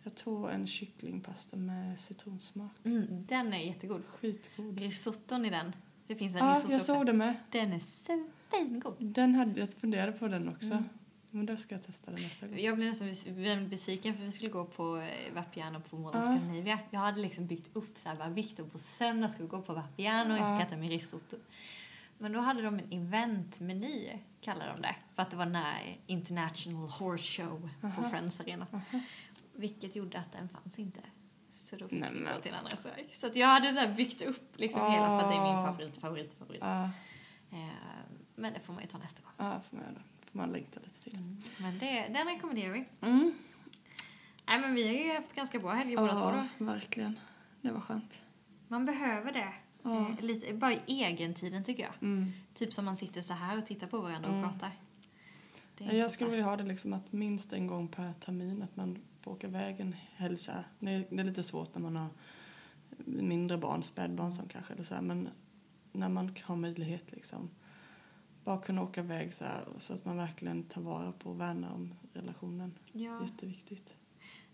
Jag 0.03 0.15
tog 0.15 0.51
en 0.51 0.67
kycklingpasta 0.67 1.57
med 1.57 2.01
citronsmak. 2.01 2.71
Mm, 2.85 3.27
den 3.27 3.53
är 3.53 3.59
jättegod. 3.59 4.03
Skitgod. 4.07 4.79
Risotton 4.79 5.45
i 5.45 5.51
den. 5.51 5.75
Det 6.07 6.15
finns 6.17 6.35
en 6.37 6.47
Ja, 6.47 6.53
risotto 6.55 6.73
jag 6.73 6.83
såg 6.83 7.07
det 7.07 7.13
med. 7.13 7.35
Den 7.51 7.73
är 7.73 7.79
så 7.79 8.29
svingod. 8.51 8.97
Den 8.99 9.35
hade, 9.35 9.61
jag 9.61 9.73
funderade 9.75 10.13
på 10.13 10.29
den 10.29 10.49
också. 10.49 10.83
Men 11.31 11.47
då 11.47 11.57
ska 11.57 11.75
jag 11.75 11.83
testa 11.83 12.11
den 12.11 12.23
nästa 12.23 12.47
gång. 12.47 12.59
Jag 12.59 12.77
blev 12.77 12.89
nästan 12.89 13.69
besviken 13.69 14.17
för 14.17 14.25
vi 14.25 14.31
skulle 14.31 14.51
gå 14.51 14.65
på 14.65 14.97
eh, 14.97 15.35
Vapiano 15.35 15.81
på 15.81 15.97
Mall 15.99 16.17
of. 16.17 16.25
Scandinavia. 16.25 16.79
Jag 16.91 17.01
hade 17.01 17.21
liksom 17.21 17.47
byggt 17.47 17.77
upp 17.77 17.99
så 17.99 18.09
här, 18.09 18.17
bara, 18.17 18.29
Victor 18.29 18.65
på 18.65 18.79
söndag 18.79 19.29
ska 19.29 19.43
vi 19.43 19.49
gå 19.49 19.63
på 19.63 19.73
Vapiano 19.75 20.33
och 20.33 20.39
jag 20.39 20.53
Ja. 20.53 20.59
ska 20.59 20.67
äta 20.69 20.77
min 20.77 20.91
risotto. 20.91 21.37
Men 22.19 22.33
då 22.33 22.41
hade 22.41 22.63
de 22.63 22.75
en 22.79 22.93
eventmeny, 22.93 24.19
kallar 24.41 24.67
de 24.75 24.83
det. 24.83 24.97
För 25.13 25.23
att 25.23 25.31
det 25.31 25.37
var 25.37 25.47
när 25.47 25.99
International 26.07 26.89
Horse 26.89 27.43
Show 27.43 27.71
på 27.81 27.87
Aha. 27.87 28.11
Friends 28.11 28.41
Arena. 28.41 28.67
Vilket 29.53 29.97
gjorde 29.97 30.19
att 30.19 30.33
den 30.33 30.49
fanns 30.49 30.79
inte. 30.79 31.01
Så 31.51 31.77
då 31.77 31.89
fick 31.89 32.01
Nej, 32.01 32.11
vi 32.15 32.21
gå 32.21 32.41
till 32.43 32.53
en 32.53 32.59
annan 32.59 32.71
Sverige. 32.71 33.07
Så 33.13 33.31
jag 33.35 33.47
hade 33.47 33.73
så 33.73 33.89
byggt 33.89 34.23
upp 34.23 34.53
liksom 34.61 34.93
hela 34.93 35.07
för 35.07 35.19
att 35.21 35.29
det 35.31 35.37
är 35.37 35.41
min 35.43 35.55
Ah. 35.57 35.67
favorit, 35.67 35.97
favorit, 35.97 36.35
favorit. 36.35 36.63
Eh, 36.63 36.89
men 38.35 38.53
det 38.53 38.61
får 38.61 38.73
man 38.73 38.83
ju 38.83 38.89
ta 38.89 38.99
nästa 38.99 39.23
gång. 39.23 39.33
ja 39.37 39.61
får 39.71 39.77
man 39.77 39.87
göra. 39.87 40.03
får 40.33 40.39
man 40.39 40.51
längta 40.53 40.81
lite 40.81 41.03
till. 41.03 41.19
Men 41.59 41.79
det, 41.79 42.09
den 42.09 42.27
rekommenderar 42.27 42.73
vi. 42.73 42.85
Mm. 43.01 43.35
Nej 44.47 44.61
men 44.61 44.75
vi 44.75 44.87
har 44.87 44.95
ju 45.05 45.15
haft 45.15 45.35
ganska 45.35 45.59
bra 45.59 45.73
helger 45.73 45.97
båda 45.97 46.13
två 46.13 46.31
då. 46.59 46.65
verkligen. 46.65 47.19
Det 47.61 47.71
var 47.73 47.81
skönt. 47.81 48.23
Man 48.69 48.85
behöver 48.85 49.33
det. 49.33 49.53
Ja. 49.83 49.99
Eh, 50.11 50.21
lite, 50.21 50.55
bara 50.55 50.73
i 50.73 50.81
egentiden 50.87 51.65
tycker 51.65 51.83
jag. 51.83 51.93
Mm. 52.03 52.33
Typ 52.55 52.73
som 52.73 52.85
man 52.85 52.97
sitter 52.97 53.23
så 53.23 53.33
här 53.33 53.59
och 53.59 53.67
tittar 53.67 53.87
på 53.87 53.99
varandra 54.01 54.29
Mm. 54.29 54.45
och 54.45 54.51
pratar. 54.53 54.71
Är 55.79 55.83
inte 55.85 55.97
Jag 55.97 56.11
skulle 56.11 56.31
vilja 56.31 56.45
ha 56.45 56.57
det 56.57 56.65
liksom 56.65 56.93
att 56.93 57.13
minst 57.13 57.53
en 57.53 57.67
gång 57.67 57.89
per 57.89 58.13
termin 58.13 58.63
att 58.63 58.77
man 58.77 58.99
får 59.21 59.31
åka 59.33 59.47
iväg 59.47 59.81
en 59.81 59.97
helg 60.15 60.37
så 60.37 60.53
här. 60.53 60.65
Det 60.79 60.91
är, 60.91 61.07
det 61.11 61.21
är 61.21 61.25
lite 61.25 61.43
svårt 61.43 61.75
när 61.75 61.83
man 61.83 61.97
har 61.97 62.09
mindre 63.05 63.59
barn, 63.59 63.83
spädbarn 63.83 64.33
som 64.33 64.49
kanske 64.49 64.73
eller 64.75 64.85
så 64.85 64.95
här, 64.95 65.03
men 65.03 65.29
när 65.93 66.09
man 66.09 66.35
har 66.43 66.57
möjlighet 66.57 67.13
liksom 67.13 67.51
bara 68.45 68.59
kunna 68.61 68.83
åka 68.83 69.01
iväg 69.01 69.35
så 69.35 69.45
här 69.45 69.65
så 69.79 69.95
att 69.95 70.05
man 70.05 70.17
verkligen 70.17 70.63
tar 70.63 70.81
vara 70.83 71.13
på 71.13 71.31
och 71.31 71.41
värnar 71.41 71.73
om 71.73 71.95
relationen. 72.13 72.73
Ja. 72.93 73.23
Jätteviktigt. 73.23 73.95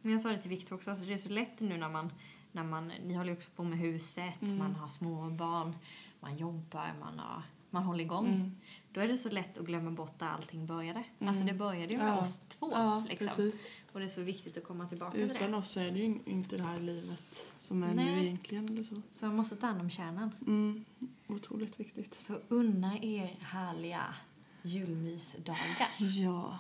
Men 0.03 0.13
jag 0.13 0.21
sa 0.21 0.29
det 0.29 0.39
till 0.39 0.51
Victor 0.51 0.77
också, 0.77 0.91
alltså 0.91 1.07
det 1.07 1.13
är 1.15 1.19
så 1.19 1.29
lätt 1.29 1.61
nu 1.61 1.77
när 1.79 1.89
man, 1.91 2.13
när 2.53 2.65
man, 2.65 2.89
ni 2.89 3.15
håller 3.15 3.33
också 3.33 3.51
på 3.57 3.65
med 3.65 3.79
huset, 3.79 4.43
Mm. 4.43 4.59
man 4.59 4.75
har 4.75 4.89
små 4.89 5.31
barn, 5.31 5.77
man 6.21 6.37
jobbar, 6.37 6.95
man, 7.01 7.19
har, 7.19 7.43
man 7.71 7.83
håller 7.83 8.05
igång. 8.05 8.27
Mm. 8.27 8.57
Då 8.93 9.01
är 9.01 9.09
det 9.09 9.17
så 9.17 9.31
lätt 9.31 9.59
att 9.59 9.67
glömma 9.67 9.91
bort 9.91 10.19
där 10.19 10.27
allting 10.29 10.67
började. 10.67 11.05
Mm. 11.19 11.29
Alltså 11.29 11.45
det 11.45 11.55
började 11.55 11.93
ju 11.93 11.99
med 11.99 12.09
Ja. 12.09 12.21
oss 12.21 12.39
två. 12.49 12.71
Ja, 12.73 13.05
liksom. 13.09 13.27
precis. 13.27 13.67
Och 13.93 13.99
det 14.01 14.07
är 14.07 14.09
så 14.09 14.23
viktigt 14.23 14.57
att 14.57 14.65
komma 14.65 14.87
tillbaka 14.89 15.13
till 15.13 15.21
Utan 15.23 15.51
det. 15.51 15.57
oss 15.57 15.69
så 15.71 15.81
är 15.81 15.91
det 15.91 15.99
ju 15.99 16.19
inte 16.27 16.57
det 16.57 16.63
här 16.63 16.81
livet 16.81 17.53
som 17.59 17.83
är 17.83 17.89
nu 17.89 17.95
Nej. 17.95 18.25
egentligen 18.27 18.69
eller 18.69 18.83
så. 18.83 19.03
Så 19.11 19.27
man 19.27 19.37
måste 19.37 19.57
ta 19.57 19.67
hand 19.67 19.81
om 19.81 19.91
kärnan. 19.91 20.31
Mm. 20.47 20.85
Otroligt 21.35 21.81
viktigt. 21.81 22.15
Så 22.15 22.35
unna 22.49 22.99
er 22.99 23.37
härliga 23.43 24.15
julmysdagar. 24.63 25.89
Ja, 25.99 26.59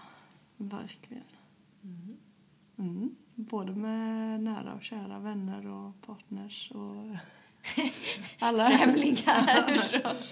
verkligen. 0.57 1.25
Mm. 2.79 3.17
Både 3.35 3.73
med 3.73 4.41
nära 4.41 4.75
och 4.75 4.83
kära 4.83 5.19
vänner 5.19 5.67
och 5.67 6.03
partners 6.07 6.71
och 6.75 7.17
alla. 8.39 8.69
Främlingar. 8.69 10.15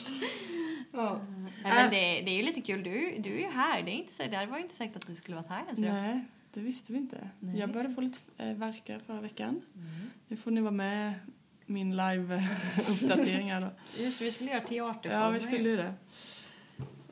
Ja. 0.93 1.21
Nej, 1.63 1.73
men 1.75 1.91
det, 1.91 1.97
det 1.97 2.31
är 2.31 2.37
ju 2.37 2.43
lite 2.43 2.61
kul. 2.61 2.83
Du, 2.83 3.17
du 3.19 3.35
är 3.35 3.39
ju 3.39 3.51
här. 3.51 3.83
Det, 3.83 3.91
är 3.91 3.95
inte 3.95 4.13
så, 4.13 4.23
det 4.23 4.47
var 4.47 4.57
ju 4.57 4.63
inte 4.63 4.75
säkert 4.75 4.97
att 4.97 5.07
du 5.07 5.15
skulle 5.15 5.37
varit 5.37 5.49
här 5.49 5.63
ens. 5.63 5.79
idag. 5.79 5.93
Nej, 5.93 6.25
det 6.55 6.61
visste 6.61 6.93
vi 6.93 6.99
inte. 6.99 7.31
Nej, 7.41 7.59
jag 7.59 7.73
började 7.73 7.95
få 7.95 8.01
lite 8.01 8.19
äh, 8.37 8.55
verkar 8.55 8.99
förra 8.99 9.21
veckan. 9.21 9.61
Mm. 9.75 10.11
Nu 10.29 10.37
får 10.37 10.51
ni 10.51 10.61
vara 10.61 10.71
med 10.71 11.15
min 11.69 11.97
live-uppdateringar 11.97 13.61
då. 13.97 14.03
Just 14.03 14.21
vi 14.23 14.31
skulle 14.31 14.51
göra 14.51 14.61
teater. 14.61 15.11
Ja, 15.11 15.31
vi 15.31 15.41
skulle 15.41 15.69
ju 15.69 15.77
det. 15.77 15.95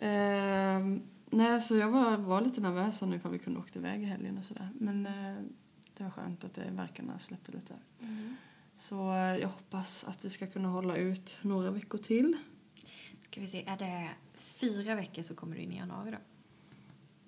Ehm, 0.00 1.02
nej, 1.30 1.60
så 1.60 1.76
jag 1.76 1.90
var, 1.90 2.16
var 2.16 2.40
lite 2.40 2.60
nervös 2.60 3.02
om 3.02 3.14
ifall 3.14 3.32
vi 3.32 3.38
kunde 3.38 3.58
åka 3.60 3.78
iväg 3.78 4.02
i 4.02 4.04
helgen 4.04 4.38
och 4.38 4.44
sådär. 4.44 4.68
Men 4.74 5.06
eh, 5.06 5.36
det 5.96 6.04
var 6.04 6.10
skönt 6.10 6.44
att 6.44 6.54
det 6.54 6.70
verkarna 6.70 7.18
släppte 7.18 7.52
lite. 7.52 7.74
Mm. 8.02 8.36
Så 8.76 9.10
eh, 9.12 9.16
jag 9.36 9.48
hoppas 9.48 10.04
att 10.04 10.24
vi 10.24 10.30
ska 10.30 10.46
kunna 10.46 10.68
hålla 10.68 10.96
ut 10.96 11.38
några 11.42 11.70
veckor 11.70 11.98
till. 11.98 12.36
Ska 13.30 13.40
vi 13.40 13.46
se, 13.46 13.64
är 13.66 13.76
det 13.76 14.08
fyra 14.34 14.94
veckor 14.94 15.22
så 15.22 15.34
kommer 15.34 15.56
du 15.56 15.62
in 15.62 15.72
i 15.72 15.76
januari 15.76 16.10
då? 16.10 16.18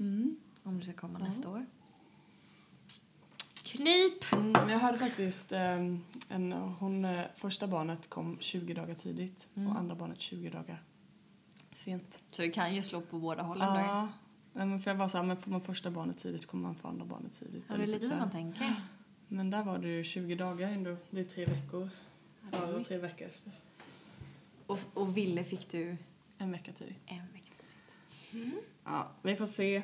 Mm. 0.05 0.37
Om 0.63 0.79
du 0.79 0.85
ska 0.85 0.93
komma 0.93 1.19
Ja. 1.23 1.29
nästa 1.29 1.49
år. 1.49 1.67
Knip! 3.73 4.33
Mm, 4.33 4.69
jag 4.71 4.79
hade 4.79 4.99
faktiskt 4.99 5.53
ehm, 5.53 6.05
en, 6.29 6.53
hon, 6.53 7.05
eh, 7.05 7.21
första 7.35 7.67
barnet 7.67 8.11
kom 8.11 8.37
20 8.41 8.75
dagar 8.75 8.95
tidigt 8.95 9.49
Mm. 9.57 9.69
och 9.73 9.79
andra 9.79 9.95
barnet 9.95 10.21
20 10.21 10.51
dagar 10.51 10.83
sent. 11.73 12.21
Så 12.31 12.43
det 12.43 12.49
kan 12.51 12.75
ju 12.75 12.83
slå 12.83 13.01
på 13.01 13.19
båda 13.19 13.43
hållen. 13.43 13.75
Ja, 13.75 14.09
men 14.53 14.81
för 14.81 14.91
jag 14.91 14.97
var 14.99 15.09
så 15.09 15.19
här, 15.19 15.25
men 15.25 15.37
får 15.37 15.51
man 15.51 15.61
första 15.61 15.91
barnet 15.91 16.19
tidigt 16.19 16.47
kommer 16.47 16.63
man 16.63 16.75
få 16.75 16.89
andra 16.89 17.05
barnet 17.05 17.33
tidigt. 17.39 17.65
Ja, 17.69 17.75
det 17.77 17.83
är 17.83 17.85
Eller 17.85 17.87
lite 17.87 17.99
typ 18.01 18.11
så 18.11 18.17
man 18.17 18.31
tänker. 18.31 18.75
Men 19.29 19.51
där 19.51 19.65
var 19.65 19.79
det 19.79 19.89
ju 19.89 20.05
20 20.05 20.35
dagar 20.35 20.69
ändå. 20.69 20.97
Det 21.11 21.21
är 21.21 21.25
tre 21.25 21.45
veckor. 21.45 21.91
Före 22.53 22.75
och 22.77 22.87
tre 22.87 22.99
veckor 22.99 23.27
efter. 23.29 23.53
Och, 24.67 24.79
och 24.95 25.17
Ville 25.17 25.45
fick 25.45 25.69
du 25.71 25.97
En 26.39 26.53
vecka 26.53 26.73
tidigt. 26.73 26.99
en 27.07 27.33
vecka 27.33 27.53
tidigt. 28.31 28.65
Ja, 28.85 29.09
vi 29.23 29.37
får 29.37 29.47
se. 29.47 29.83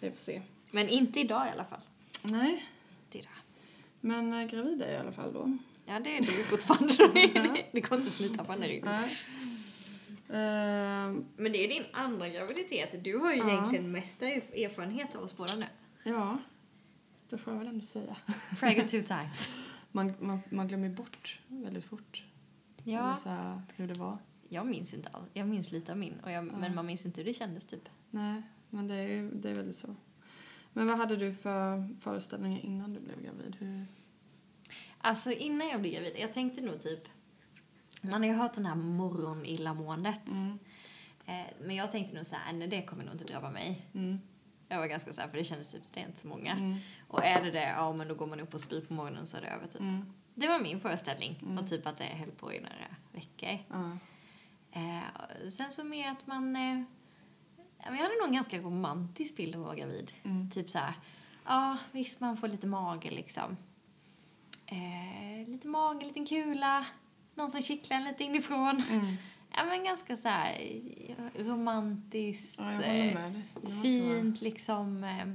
Vi 0.00 0.10
får 0.10 0.16
se. 0.16 0.42
Men 0.70 0.88
inte 0.88 1.20
idag 1.20 1.46
i 1.46 1.50
alla 1.50 1.64
fall. 1.64 1.80
Nej, 2.22 2.66
Inte 3.08 3.18
idag. 3.18 3.32
men 4.00 4.32
äh, 4.32 4.46
gravid 4.46 4.82
är 4.82 4.86
jag 4.86 4.94
i 4.94 4.98
alla 5.00 5.12
fall 5.12 5.32
då. 5.32 5.58
Ja, 5.86 6.00
det 6.00 6.16
är 6.16 6.20
du 6.20 6.26
fortfarande. 6.26 6.92
det 7.72 7.80
går 7.80 7.98
inte 7.98 8.08
att 8.08 8.12
smita 8.14 8.44
från 8.44 8.60
det 8.60 8.68
riktigt. 8.68 8.90
Ehm, 10.30 11.24
Men 11.36 11.52
det 11.52 11.64
är 11.64 11.68
din 11.68 11.84
andra 11.92 12.28
graviditet. 12.28 13.04
Du 13.04 13.16
har 13.18 13.32
ju 13.32 13.38
Ja. 13.38 13.48
egentligen 13.50 13.92
mesta 13.92 14.26
erfarenhet 14.28 15.14
av 15.16 15.22
oss 15.22 15.36
båda 15.36 15.54
nu. 15.56 15.66
ja, 16.04 16.38
det 17.30 17.38
får 17.38 17.52
jag 17.52 17.58
väl 17.58 17.68
ändå 17.68 17.84
säga. 17.84 18.16
Pregnant 18.60 18.90
two 18.90 19.02
times. 19.06 19.50
Man, 19.92 20.12
man, 20.20 20.40
man 20.50 20.68
glömmer 20.68 20.88
bort 20.88 21.40
väldigt 21.48 21.84
fort. 21.84 22.24
Ja, 22.84 23.16
så 23.16 23.28
här, 23.28 23.62
hur 23.76 23.88
det 23.88 23.94
var. 23.94 24.18
jag 24.48 24.66
minns 24.66 24.94
inte 24.94 25.08
allt. 25.12 25.26
Jag 25.32 25.48
minns 25.48 25.72
lite 25.72 25.92
av 25.92 25.98
min. 25.98 26.20
Och 26.24 26.30
jag, 26.30 26.46
Ja. 26.46 26.52
Men 26.60 26.74
man 26.74 26.86
minns 26.86 27.06
inte 27.06 27.20
hur 27.20 27.26
det 27.28 27.34
kändes 27.34 27.66
typ. 27.66 27.88
Nej, 28.10 28.42
men 28.70 28.88
det 28.88 28.94
är, 28.94 29.08
ju- 29.08 29.30
det 29.30 29.50
är 29.50 29.54
väldigt 29.54 29.76
så. 29.76 29.96
Men 30.72 30.86
vad 30.86 30.98
hade 30.98 31.16
du 31.16 31.34
för 31.34 31.88
föreställningar 32.00 32.60
innan 32.60 32.94
du 32.94 33.00
blev 33.00 33.22
gravid? 33.22 33.56
Hur? 33.58 33.86
Alltså 34.98 35.30
innan 35.32 35.68
jag 35.68 35.80
blev 35.80 35.92
gravid, 35.92 36.12
jag 36.18 36.32
tänkte 36.32 36.60
nog 36.60 36.80
typ... 36.80 37.08
Man 38.02 38.22
har 38.22 38.30
ju 38.30 38.34
hört 38.34 38.52
den 38.52 38.66
här 38.66 38.74
morgonillamåendet. 38.74 40.28
Mm. 40.28 40.58
Eh, 41.26 41.46
men 41.60 41.76
jag 41.76 41.92
tänkte 41.92 42.14
nog 42.14 42.26
så 42.26 42.36
här, 42.36 42.52
nej 42.52 42.68
det 42.68 42.82
kommer 42.82 43.04
nog 43.04 43.14
inte 43.14 43.24
drabba 43.24 43.50
mig. 43.50 43.86
Mm. 43.94 44.20
Jag 44.68 44.78
var 44.78 44.86
ganska 44.86 45.12
så 45.12 45.20
här, 45.20 45.28
för 45.28 45.38
det 45.38 45.44
kändes 45.44 45.72
typ, 45.72 45.92
det 45.92 46.00
är 46.00 46.06
inte 46.06 46.20
så 46.20 46.28
många. 46.28 46.52
Mm. 46.52 46.78
Och 47.08 47.24
är 47.24 47.42
det 47.42 47.50
det, 47.50 47.68
ja 47.68 47.92
men 47.92 48.08
då 48.08 48.14
går 48.14 48.26
man 48.26 48.40
upp 48.40 48.54
och 48.54 48.60
spyr 48.60 48.80
på 48.80 48.94
morgonen 48.94 49.26
så 49.26 49.36
är 49.36 49.40
det 49.40 49.48
över 49.48 49.66
typ. 49.66 49.80
Mm. 49.80 50.12
Det 50.34 50.48
var 50.48 50.58
min 50.58 50.80
föreställning. 50.80 51.38
Mm. 51.42 51.58
Och 51.58 51.66
typ 51.66 51.86
att 51.86 51.96
det 51.96 52.04
höll 52.04 52.30
på 52.30 52.52
i 52.52 52.60
några 52.60 52.96
veckor. 53.12 53.58
Eh, 54.72 55.48
sen 55.50 55.70
så 55.70 55.84
med 55.84 56.12
att 56.12 56.26
man... 56.26 56.56
Eh, 56.56 56.82
jag 57.84 57.92
hade 57.92 58.14
nog 58.14 58.26
en 58.26 58.34
ganska 58.34 58.58
romantisk 58.58 59.36
bild 59.36 59.54
av 59.54 59.60
att 59.60 59.66
vara 59.66 59.76
gravid. 59.76 60.12
Mm. 60.22 60.50
Typ 60.50 60.70
så 60.70 60.78
här, 60.78 60.94
ja 61.44 61.78
visst 61.92 62.20
man 62.20 62.36
får 62.36 62.48
lite 62.48 62.66
mage 62.66 63.10
liksom. 63.10 63.56
Eh, 64.66 65.48
lite 65.48 65.68
mage, 65.68 66.06
liten 66.06 66.26
kula, 66.26 66.86
någon 67.34 67.50
som 67.50 67.62
kittlar 67.62 67.96
en 67.96 68.04
lite 68.04 68.24
inifrån. 68.24 68.82
Mm. 68.90 69.16
Ja 69.56 69.64
men 69.64 69.84
ganska 69.84 70.16
så 70.16 70.28
här 70.28 70.80
ja, 71.06 71.44
romantiskt, 71.44 72.60
Ja, 72.60 72.72
jag 72.72 73.08
eh, 73.08 73.82
fint 73.82 74.40
liksom. 74.40 75.04
Eh, 75.04 75.28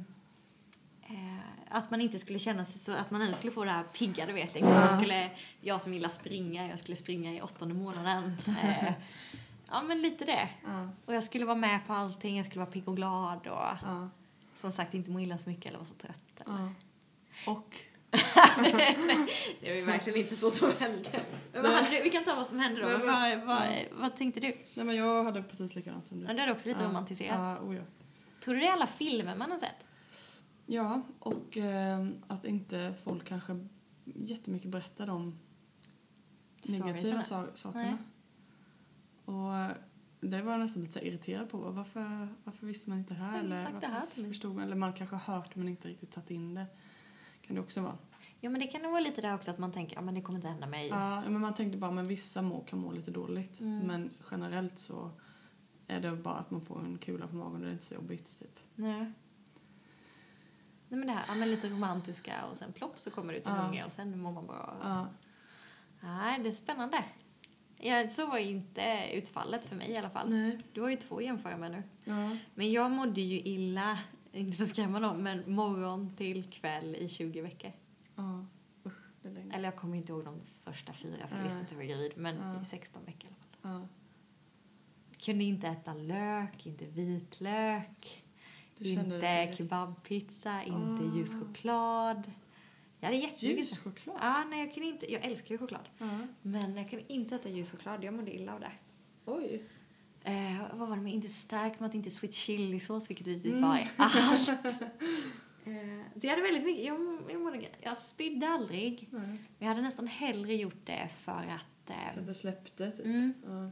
eh, 1.13 1.39
att 1.69 1.91
man 1.91 2.01
inte 2.01 2.19
skulle 2.19 2.39
känna 2.39 2.65
sig 2.65 2.79
så, 2.79 2.93
att 2.93 3.11
man 3.11 3.21
ändå 3.21 3.33
skulle 3.33 3.51
få 3.51 3.65
det 3.65 3.71
här 3.71 3.83
pigga 3.83 4.25
du 4.25 4.33
vet 4.33 4.53
liksom. 4.53 4.73
Ja. 4.73 4.79
Man 4.79 4.99
skulle, 4.99 5.29
jag 5.61 5.81
som 5.81 5.93
gillar 5.93 6.09
springa, 6.09 6.67
jag 6.67 6.79
skulle 6.79 6.95
springa 6.95 7.33
i 7.33 7.41
åttonde 7.41 7.75
månaden. 7.75 8.37
Ja 9.67 9.81
men 9.81 10.01
lite 10.01 10.25
det. 10.25 10.49
Ja. 10.65 10.89
Och 11.05 11.13
jag 11.15 11.23
skulle 11.23 11.45
vara 11.45 11.55
med 11.57 11.87
på 11.87 11.93
allting, 11.93 12.37
jag 12.37 12.45
skulle 12.45 12.59
vara 12.59 12.71
pigg 12.71 12.87
och 12.87 12.95
glad 12.95 13.37
och 13.37 13.47
Ja. 13.47 14.09
som 14.53 14.71
sagt 14.71 14.93
inte 14.93 15.11
må 15.11 15.19
illa 15.19 15.37
så 15.37 15.49
mycket 15.49 15.65
eller 15.65 15.77
vara 15.77 15.85
så 15.85 15.95
trött. 15.95 16.41
Eller. 16.45 16.57
Ja. 16.57 17.51
Och? 17.51 17.75
Det 19.61 19.69
var 19.69 19.75
ju 19.75 19.81
verkligen 19.81 20.19
inte 20.19 20.35
så 20.35 20.51
som 20.51 20.71
hände. 20.79 21.09
Men 21.53 21.65
hade 21.65 21.89
du, 21.89 22.01
vi 22.03 22.09
kan 22.09 22.23
ta 22.23 22.35
vad 22.35 22.47
som 22.47 22.59
hände 22.59 22.81
då. 22.81 22.87
Nej, 22.87 22.97
men- 23.37 23.47
vad, 23.47 23.57
vad, 23.59 23.67
vad 23.91 24.15
tänkte 24.15 24.39
du? 24.39 24.47
Nej, 24.75 24.85
men 24.85 24.95
jag 24.95 25.23
hade 25.23 25.43
precis 25.43 25.75
likadant 25.75 26.07
som 26.07 26.19
du. 26.19 26.25
Ja, 26.27 26.33
det 26.33 26.41
är 26.41 26.51
också 26.51 26.69
lite 26.69 26.81
ja. 26.81 26.89
romantiserat. 26.89 27.37
Ja, 27.39 27.59
oh 27.59 27.75
ja. 27.75 27.81
Tror 28.43 28.53
du 28.53 28.59
det 28.59 28.67
är 28.67 28.71
alla 28.71 28.87
filmer 28.87 29.35
man 29.35 29.51
har 29.51 29.57
sett? 29.57 29.85
ja, 30.65 31.01
och 31.19 31.57
eh, 31.57 32.07
att 32.27 32.45
inte 32.45 32.93
folk 33.03 33.27
kanske 33.27 33.67
jättemycket 34.05 34.69
berättar 34.71 35.09
om 35.09 35.39
negativa 36.67 37.23
sakerna. 37.23 37.97
Och 39.25 39.51
det 40.21 40.41
var 40.41 40.51
jag 40.51 40.59
nästan 40.59 40.81
lite 40.81 40.93
så 40.93 41.05
irriterad 41.05 41.49
på. 41.49 41.57
Varför, 41.57 42.27
varför 42.43 42.65
visste 42.65 42.89
man 42.89 42.99
inte 42.99 43.13
det 43.13 43.19
här? 43.19 43.39
Eller 43.39 43.71
det 43.81 43.87
här 43.87 44.05
till 44.05 44.27
förstod 44.27 44.55
man? 44.55 44.63
Eller 44.63 44.75
man 44.75 44.93
kanske 44.93 45.15
har 45.15 45.35
hört 45.35 45.55
men 45.55 45.67
inte 45.67 45.87
riktigt 45.87 46.11
tagit 46.11 46.31
in 46.31 46.55
det. 46.55 46.65
Kan 47.41 47.55
det 47.55 47.61
också 47.61 47.81
vara. 47.81 47.97
Ja, 48.39 48.49
men 48.49 48.61
det 48.61 48.67
kan 48.67 48.81
nog 48.81 48.91
vara 48.91 49.01
lite 49.01 49.21
där 49.21 49.35
också 49.35 49.51
att 49.51 49.57
man 49.57 49.71
tänker, 49.71 49.95
ja 49.95 50.01
men 50.01 50.15
det 50.15 50.21
kommer 50.21 50.39
inte 50.39 50.47
hända 50.47 50.67
mig. 50.67 50.87
Ja, 50.87 51.21
men 51.21 51.41
man 51.41 51.53
tänkte 51.53 51.77
bara 51.77 51.91
men 51.91 52.07
vissa 52.07 52.41
må, 52.41 52.61
kan 52.61 52.79
må 52.79 52.91
lite 52.91 53.11
dåligt. 53.11 53.59
Mm. 53.59 53.79
Men 53.87 54.09
generellt 54.31 54.79
så 54.79 55.11
är 55.87 55.99
det 55.99 56.11
bara 56.11 56.35
att 56.35 56.51
man 56.51 56.61
får 56.61 56.79
en 56.79 56.97
kula 56.97 57.27
på 57.27 57.35
magen 57.35 57.53
och 57.53 57.59
det 57.61 57.67
är 57.67 57.71
inte 57.71 57.85
så 57.85 57.93
jobbigt 57.93 58.39
typ. 58.39 58.59
Nej. 58.75 58.99
Nej 60.87 60.99
men 60.99 61.07
det 61.07 61.13
här, 61.13 61.23
ja, 61.27 61.35
men 61.35 61.51
lite 61.51 61.69
romantiska 61.69 62.45
och 62.45 62.57
sen 62.57 62.73
plopp 62.73 62.99
så 62.99 63.11
kommer 63.11 63.33
det 63.33 63.39
ut 63.39 63.47
en 63.47 63.55
Ja. 63.55 63.67
unge 63.67 63.85
och 63.85 63.91
sen 63.91 64.19
mår 64.19 64.31
man 64.31 64.47
bra. 64.47 64.77
Ja. 64.83 65.07
Nej, 66.01 66.39
det 66.43 66.49
är 66.49 66.53
spännande. 66.53 67.03
Ja, 67.85 68.07
så 68.09 68.25
var 68.27 68.37
inte 68.37 69.09
utfallet 69.13 69.65
för 69.65 69.75
mig 69.75 69.91
i 69.91 69.97
alla 69.97 70.09
fall. 70.09 70.29
Nej. 70.29 70.57
Du 70.73 70.81
har 70.81 70.89
ju 70.89 70.95
två 70.95 71.17
att 71.17 71.23
jämföra 71.23 71.57
med 71.57 71.71
nu. 71.71 71.83
Ja. 72.05 72.37
Men 72.55 72.71
jag 72.71 72.91
mådde 72.91 73.21
ju 73.21 73.39
illa, 73.39 73.99
inte 74.33 74.57
för 74.57 74.63
att 74.63 74.69
skrämma 74.69 74.99
någon, 74.99 75.23
men 75.23 75.53
morgon 75.55 76.15
till 76.15 76.43
kväll 76.49 76.95
i 76.95 77.07
20 77.09 77.41
veckor. 77.41 77.71
Ja. 78.15 78.45
Usch, 78.85 78.93
det 79.21 79.27
är 79.29 79.33
länge. 79.33 79.55
Eller 79.55 79.65
jag 79.65 79.75
kommer 79.75 79.97
inte 79.97 80.11
ihåg 80.11 80.25
de 80.25 80.41
första 80.59 80.93
fyra 80.93 81.27
för 81.27 81.35
jag 81.37 81.43
visste 81.43 81.59
att 81.61 81.71
jag 81.71 81.77
var 81.77 81.83
gravid, 81.85 82.11
men 82.15 82.35
Ja. 82.35 82.61
i 82.61 82.65
16 82.65 83.05
veckor 83.05 83.29
i 83.31 83.33
alla 83.33 83.71
fall. 83.73 83.81
Ja. 83.81 83.87
Kunde 85.25 85.43
inte 85.43 85.67
äta 85.67 85.93
lök, 85.93 86.65
inte 86.65 86.85
vitlök, 86.85 88.23
inte 88.79 89.53
kebabpizza, 89.57 90.63
inte 90.63 91.03
Ah. 91.13 91.15
ljus 91.17 91.33
choklad. 91.33 92.23
Jag 93.03 93.07
hade 93.07 93.17
jättemycket 93.21 93.67
så- 93.67 93.75
Ljuschoklad? 93.75 94.17
Ja, 94.21 94.43
nej, 94.49 94.59
jag 94.59 94.73
kunde 94.73 94.89
inte, 94.89 95.11
jag 95.13 95.25
älskar 95.25 95.49
ju 95.51 95.57
choklad. 95.57 95.89
Ja. 95.97 96.19
Men 96.41 96.77
jag 96.77 96.89
kunde 96.89 97.13
inte 97.13 97.35
äta 97.35 97.49
ljus 97.49 97.71
choklad, 97.71 98.03
jag 98.03 98.13
mådde 98.13 98.35
illa 98.35 98.53
av 98.53 98.59
det. 98.59 98.71
Oj. 99.25 99.63
Eh, 100.23 100.61
vad 100.73 100.89
var 100.89 100.95
det 100.95 101.01
med? 101.01 101.13
Inte 101.13 101.27
stark 101.29 101.79
mat, 101.79 101.93
inte 101.95 102.09
sweet 102.09 102.33
chili-sås, 102.33 103.09
vilket 103.09 103.27
vi 103.27 103.39
typ 103.41 103.51
Mm. 103.53 103.69
var 103.69 103.77
i 103.77 103.87
allt. 103.97 104.49
eh, 105.65 105.97
jag 106.21 106.29
hade 106.29 106.41
väldigt 106.41 106.63
mycket, 106.63 106.85
jag, 106.85 107.21
jag, 107.29 107.41
mådde, 107.41 107.65
jag 107.81 107.97
spydde 107.97 108.47
aldrig. 108.49 109.07
Nej. 109.11 109.21
Men 109.21 109.39
jag 109.59 109.67
hade 109.67 109.81
nästan 109.81 110.07
hellre 110.07 110.55
gjort 110.55 110.85
det 110.85 111.09
för 111.17 111.31
att... 111.55 111.89
Eh, 111.89 112.13
Så 112.13 112.19
att 112.19 112.25
det 112.25 112.33
släppte 112.33 112.91
typ. 112.91 113.05
mm, 113.05 113.33
Ja. 113.45 113.69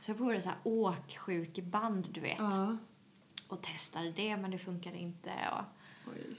så 0.00 0.10
jag 0.10 0.16
provade 0.16 0.40
så 0.40 0.48
här 0.48 0.58
åksjukeband, 0.64 2.08
du 2.12 2.20
vet. 2.20 2.40
Och 3.48 3.62
testade 3.62 4.10
det, 4.12 4.36
men 4.36 4.50
det 4.50 4.58
funkade 4.58 4.98
inte. 4.98 5.30
Och, 5.52 5.64
Oj. 6.12 6.36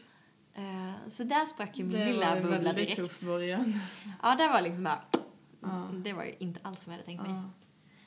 Eh, 0.54 1.10
så 1.10 1.24
där 1.24 1.46
sprack 1.46 1.80
ju 1.80 1.84
min 1.84 2.00
det 2.00 2.06
lilla 2.06 2.30
var 2.30 2.36
en 2.36 2.42
bubbla 2.42 2.58
väldigt 2.58 2.76
direkt. 2.76 2.96
tuff 2.96 3.22
början. 3.22 3.74
Ja, 4.22 4.36
det 4.36 4.48
var 4.48 4.62
liksom 4.62 4.84
bara... 4.84 5.02
Ja. 5.62 5.89
Det 5.94 6.13
var 6.13 6.24
ju 6.24 6.36
inte 6.39 6.60
alls 6.63 6.82
som 6.82 6.92
jag 6.92 6.98
hade 6.98 7.06
tänkt 7.06 7.24
mig. 7.24 7.32
Ja. 7.32 7.50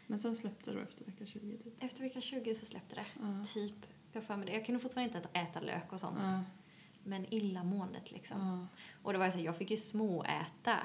Men 0.07 0.19
sen 0.19 0.37
släppte 0.37 0.71
du 0.73 0.83
efter 0.83 1.05
vecka 1.05 1.27
20 1.27 1.57
typ. 1.57 1.85
Efter 1.85 2.03
vecka 2.03 2.21
20 2.21 2.55
så 2.55 2.67
släppte 2.67 2.97
det. 2.97 3.07
Ja. 3.21 3.45
Typ. 3.45 3.75
Jag, 4.13 4.25
för 4.25 4.37
mig 4.37 4.47
det. 4.47 4.53
jag 4.53 4.67
kunde 4.67 4.81
fortfarande 4.81 5.19
inte 5.19 5.29
äta, 5.39 5.61
lök 5.61 5.93
och 5.93 6.01
sånt. 6.01 6.19
Ja. 6.23 6.43
Men 7.05 7.35
illamåendet 7.35 8.11
liksom. 8.11 8.69
Och 9.03 9.13
det 9.13 9.19
var 9.19 9.31
så 9.31 9.39
här, 9.39 9.45
jag 9.45 9.57
fick 9.57 9.71
ju 9.71 9.77
småäta. 9.77 10.77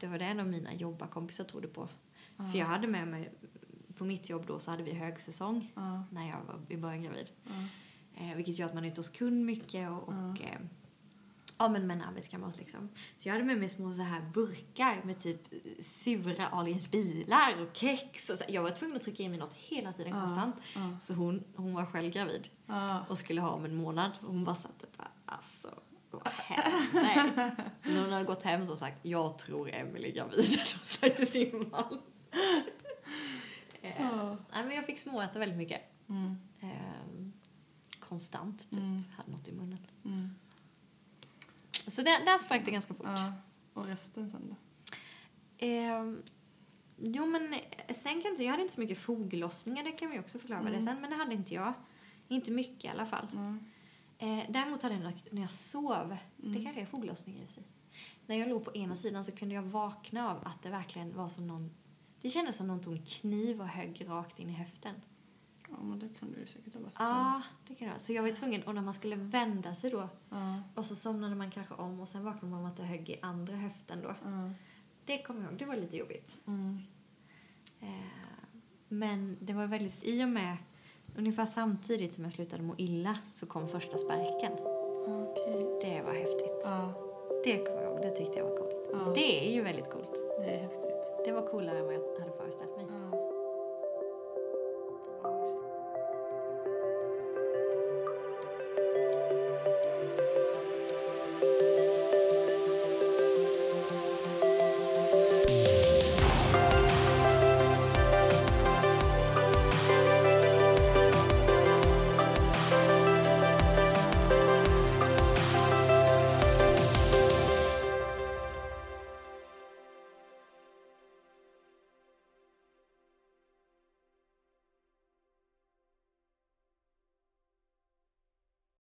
Det 0.00 0.06
var 0.06 0.18
det 0.18 0.24
en 0.24 0.40
av 0.40 0.46
mina 0.46 0.74
jobbarkompisar 0.74 1.44
trodde 1.44 1.68
på. 1.68 1.88
För 2.36 2.58
jag 2.58 2.66
hade 2.66 2.86
med 2.86 3.08
mig, 3.08 3.30
på 3.96 4.04
mitt 4.04 4.28
jobb 4.28 4.46
då 4.46 4.58
så 4.58 4.70
hade 4.70 4.82
vi 4.82 4.92
högsäsong 4.92 5.72
när 6.10 6.28
jag 6.28 6.42
var 6.46 6.60
i 6.68 6.76
början 6.76 7.02
gravid. 7.02 7.30
Eh, 8.16 8.36
vilket 8.36 8.58
gör 8.58 8.66
att 8.66 8.74
man 8.74 8.84
är 8.84 8.88
ute 8.88 8.98
hos 8.98 9.08
kund 9.08 9.44
mycket 9.44 9.90
och, 9.90 10.08
och 10.08 10.42
eh, 10.42 10.60
ja 11.58 11.68
men 11.68 11.86
med 11.86 11.96
en 11.96 12.02
arbetskamrat 12.02 12.58
liksom. 12.58 12.88
Så 13.16 13.28
jag 13.28 13.32
hade 13.34 13.44
med 13.44 13.58
mig 13.58 13.68
små 13.68 13.92
så 13.92 14.02
här 14.02 14.20
burkar 14.34 15.00
med 15.04 15.18
typ 15.18 15.52
eh, 15.52 15.58
sura 15.80 16.46
Aliens 16.48 16.90
bilar 16.90 17.62
och 17.62 17.76
kex 17.76 18.30
och 18.30 18.38
så. 18.38 18.44
Jag 18.48 18.62
var 18.62 18.70
tvungen 18.70 18.96
att 18.96 19.02
trycka 19.02 19.22
i 19.22 19.28
mig 19.28 19.38
något 19.38 19.52
hela 19.54 19.92
tiden 19.92 20.12
Ja. 20.14 20.20
konstant. 20.20 20.56
Ja. 20.74 20.96
Så 21.00 21.14
hon, 21.14 21.44
hon 21.56 21.74
var 21.74 21.84
själv 21.84 22.10
gravid 22.10 22.48
Ja. 22.66 23.04
och 23.08 23.18
skulle 23.18 23.40
ha 23.40 23.50
om 23.50 23.64
en 23.64 23.74
månad 23.76 24.10
och 24.20 24.28
hon 24.32 24.44
bara 24.44 24.54
satt 24.54 24.82
och 24.82 24.88
bara 24.96 25.08
alltså 25.26 25.70
vad 26.10 26.28
händer? 26.32 27.54
Så 27.82 27.88
när 27.90 28.00
hon 28.02 28.12
hade 28.12 28.24
gått 28.24 28.42
hem 28.42 28.66
så 28.66 28.76
sagt 28.76 28.98
jag 29.02 29.38
tror 29.38 29.70
Emily 29.70 30.08
är 30.08 30.12
gravid. 30.14 30.36
Hon 30.74 30.84
sagt 30.84 31.16
till 31.16 31.26
sin 31.30 31.68
man. 31.70 31.98
Eh, 33.82 34.34
nej 34.52 34.64
men 34.64 34.70
jag 34.76 34.86
fick 34.86 34.98
småäta 34.98 35.38
väldigt 35.38 35.58
mycket. 35.58 35.80
Mm. 36.08 36.36
Eh, 36.60 37.30
konstant 38.00 38.70
typ. 38.70 38.78
Mm. 38.78 39.02
Hade 39.16 39.30
något 39.30 39.48
i 39.48 39.52
munnen. 39.52 39.78
Mm. 40.04 40.30
Så 41.88 42.02
där, 42.02 42.24
där 42.24 42.38
sprack 42.38 42.64
det 42.64 42.70
ganska 42.70 42.94
fort. 42.94 43.06
Ja. 43.08 43.32
Och 43.74 43.86
resten 43.86 44.30
sen 44.30 44.48
då? 44.48 44.56
Eh, 45.66 46.14
jo 46.98 47.26
men 47.26 47.54
eh, 47.54 47.94
sen 47.94 48.12
kan 48.12 48.22
jag 48.22 48.32
inte, 48.32 48.44
jag 48.44 48.50
hade 48.50 48.62
inte 48.62 48.74
så 48.74 48.80
mycket 48.80 48.98
foglossningar, 48.98 49.84
det 49.84 49.92
kan 49.92 50.10
vi 50.10 50.18
också 50.18 50.38
förklara 50.38 50.62
vad 50.62 50.72
det 50.72 50.76
Mm. 50.78 50.86
sen, 50.86 51.00
men 51.00 51.10
det 51.10 51.16
hade 51.16 51.34
inte 51.34 51.54
jag. 51.54 51.72
Inte 52.28 52.50
mycket 52.50 52.84
i 52.84 52.88
alla 52.88 53.06
fall. 53.06 53.26
Ja. 53.32 53.56
Eh, 54.26 54.44
däremot 54.48 54.82
hade 54.82 54.94
jag 54.94 55.04
när- 55.04 55.22
när 55.34 55.40
jag 55.40 55.50
sov, 55.50 56.16
det 56.36 56.46
Mm. 56.48 56.64
kanske 56.64 56.82
är 56.82 56.86
foglossningar 56.86 57.44
i 57.44 57.46
sig. 57.46 57.62
När 58.26 58.36
jag 58.36 58.48
låg 58.48 58.64
på 58.64 58.74
ena 58.76 58.94
sidan 58.94 59.24
så 59.24 59.32
kunde 59.32 59.54
jag 59.54 59.62
vakna 59.62 60.30
av 60.30 60.46
att 60.46 60.62
det 60.62 60.70
verkligen 60.70 61.14
var 61.16 61.28
som 61.28 61.46
någon, 61.46 61.70
det 62.22 62.28
kändes 62.28 62.56
som 62.56 62.66
någon 62.66 62.80
tog 62.80 62.92
en 62.96 63.04
kniv 63.04 63.60
och 63.60 63.68
högg 63.68 64.08
rakt 64.08 64.38
in 64.38 64.48
i 64.48 64.52
höften. 64.52 64.94
Ja, 65.70 65.76
men 65.82 65.98
det 65.98 66.08
kan 66.20 66.32
du 66.32 66.46
säkert 66.46 66.74
ha 66.74 66.80
varit. 66.80 66.94
Ja, 66.98 67.42
det 67.68 67.74
kan 67.74 67.88
vara. 67.88 67.98
Så 67.98 68.12
jag 68.12 68.22
var 68.22 68.30
tvungen, 68.30 68.62
och 68.62 68.74
när 68.74 68.82
man 68.82 68.94
skulle 68.94 69.16
vända 69.16 69.74
sig 69.74 69.90
då, 69.90 70.08
Ja. 70.30 70.62
och 70.74 70.86
så 70.86 70.96
somnade 70.96 71.34
man 71.34 71.50
kanske 71.50 71.74
om 71.74 72.00
och 72.00 72.08
sen 72.08 72.24
vaknade 72.24 72.46
man 72.54 72.60
av 72.60 72.66
att 72.66 72.76
det 72.76 72.82
högg 72.82 73.08
i 73.10 73.16
andra 73.22 73.54
höften 73.56 74.02
då. 74.02 74.08
Ja. 74.24 74.50
Det 75.04 75.22
kommer 75.22 75.40
jag 75.40 75.50
ihåg, 75.50 75.58
det 75.58 75.64
var 75.66 75.76
lite 75.76 75.96
jobbigt. 75.96 76.36
Mm. 76.46 76.78
Eh, 77.80 77.88
men 78.88 79.36
det 79.40 79.52
var 79.52 79.66
väldigt, 79.66 80.04
i 80.04 80.24
och 80.24 80.28
med, 80.28 80.56
ungefär 81.16 81.46
samtidigt 81.46 82.14
som 82.14 82.24
jag 82.24 82.32
slutade 82.32 82.62
må 82.62 82.74
illa 82.78 83.18
så 83.32 83.46
kom 83.46 83.68
första 83.68 83.98
sparken. 83.98 84.52
Okej. 85.06 85.78
Det 85.82 86.02
var 86.02 86.14
häftigt. 86.14 86.60
Ja. 86.64 86.92
Det 87.44 87.56
kommer 87.64 87.82
jag 87.82 87.92
ihåg, 87.92 88.02
det 88.02 88.10
tyckte 88.16 88.38
jag 88.38 88.44
var 88.48 88.56
coolt. 88.56 89.14
Det 89.14 89.48
är 89.48 89.52
ju 89.54 89.62
väldigt 89.62 89.90
coolt. 89.90 90.12
Det 90.38 90.50
är 90.50 90.62
häftigt. 90.62 91.24
Det 91.24 91.32
var 91.32 91.46
coolare 91.46 91.78
än 91.78 91.84
vad 91.84 91.94
jag 91.94 92.20
hade 92.20 92.32
föreställt 92.36 92.76
mig. 92.76 92.86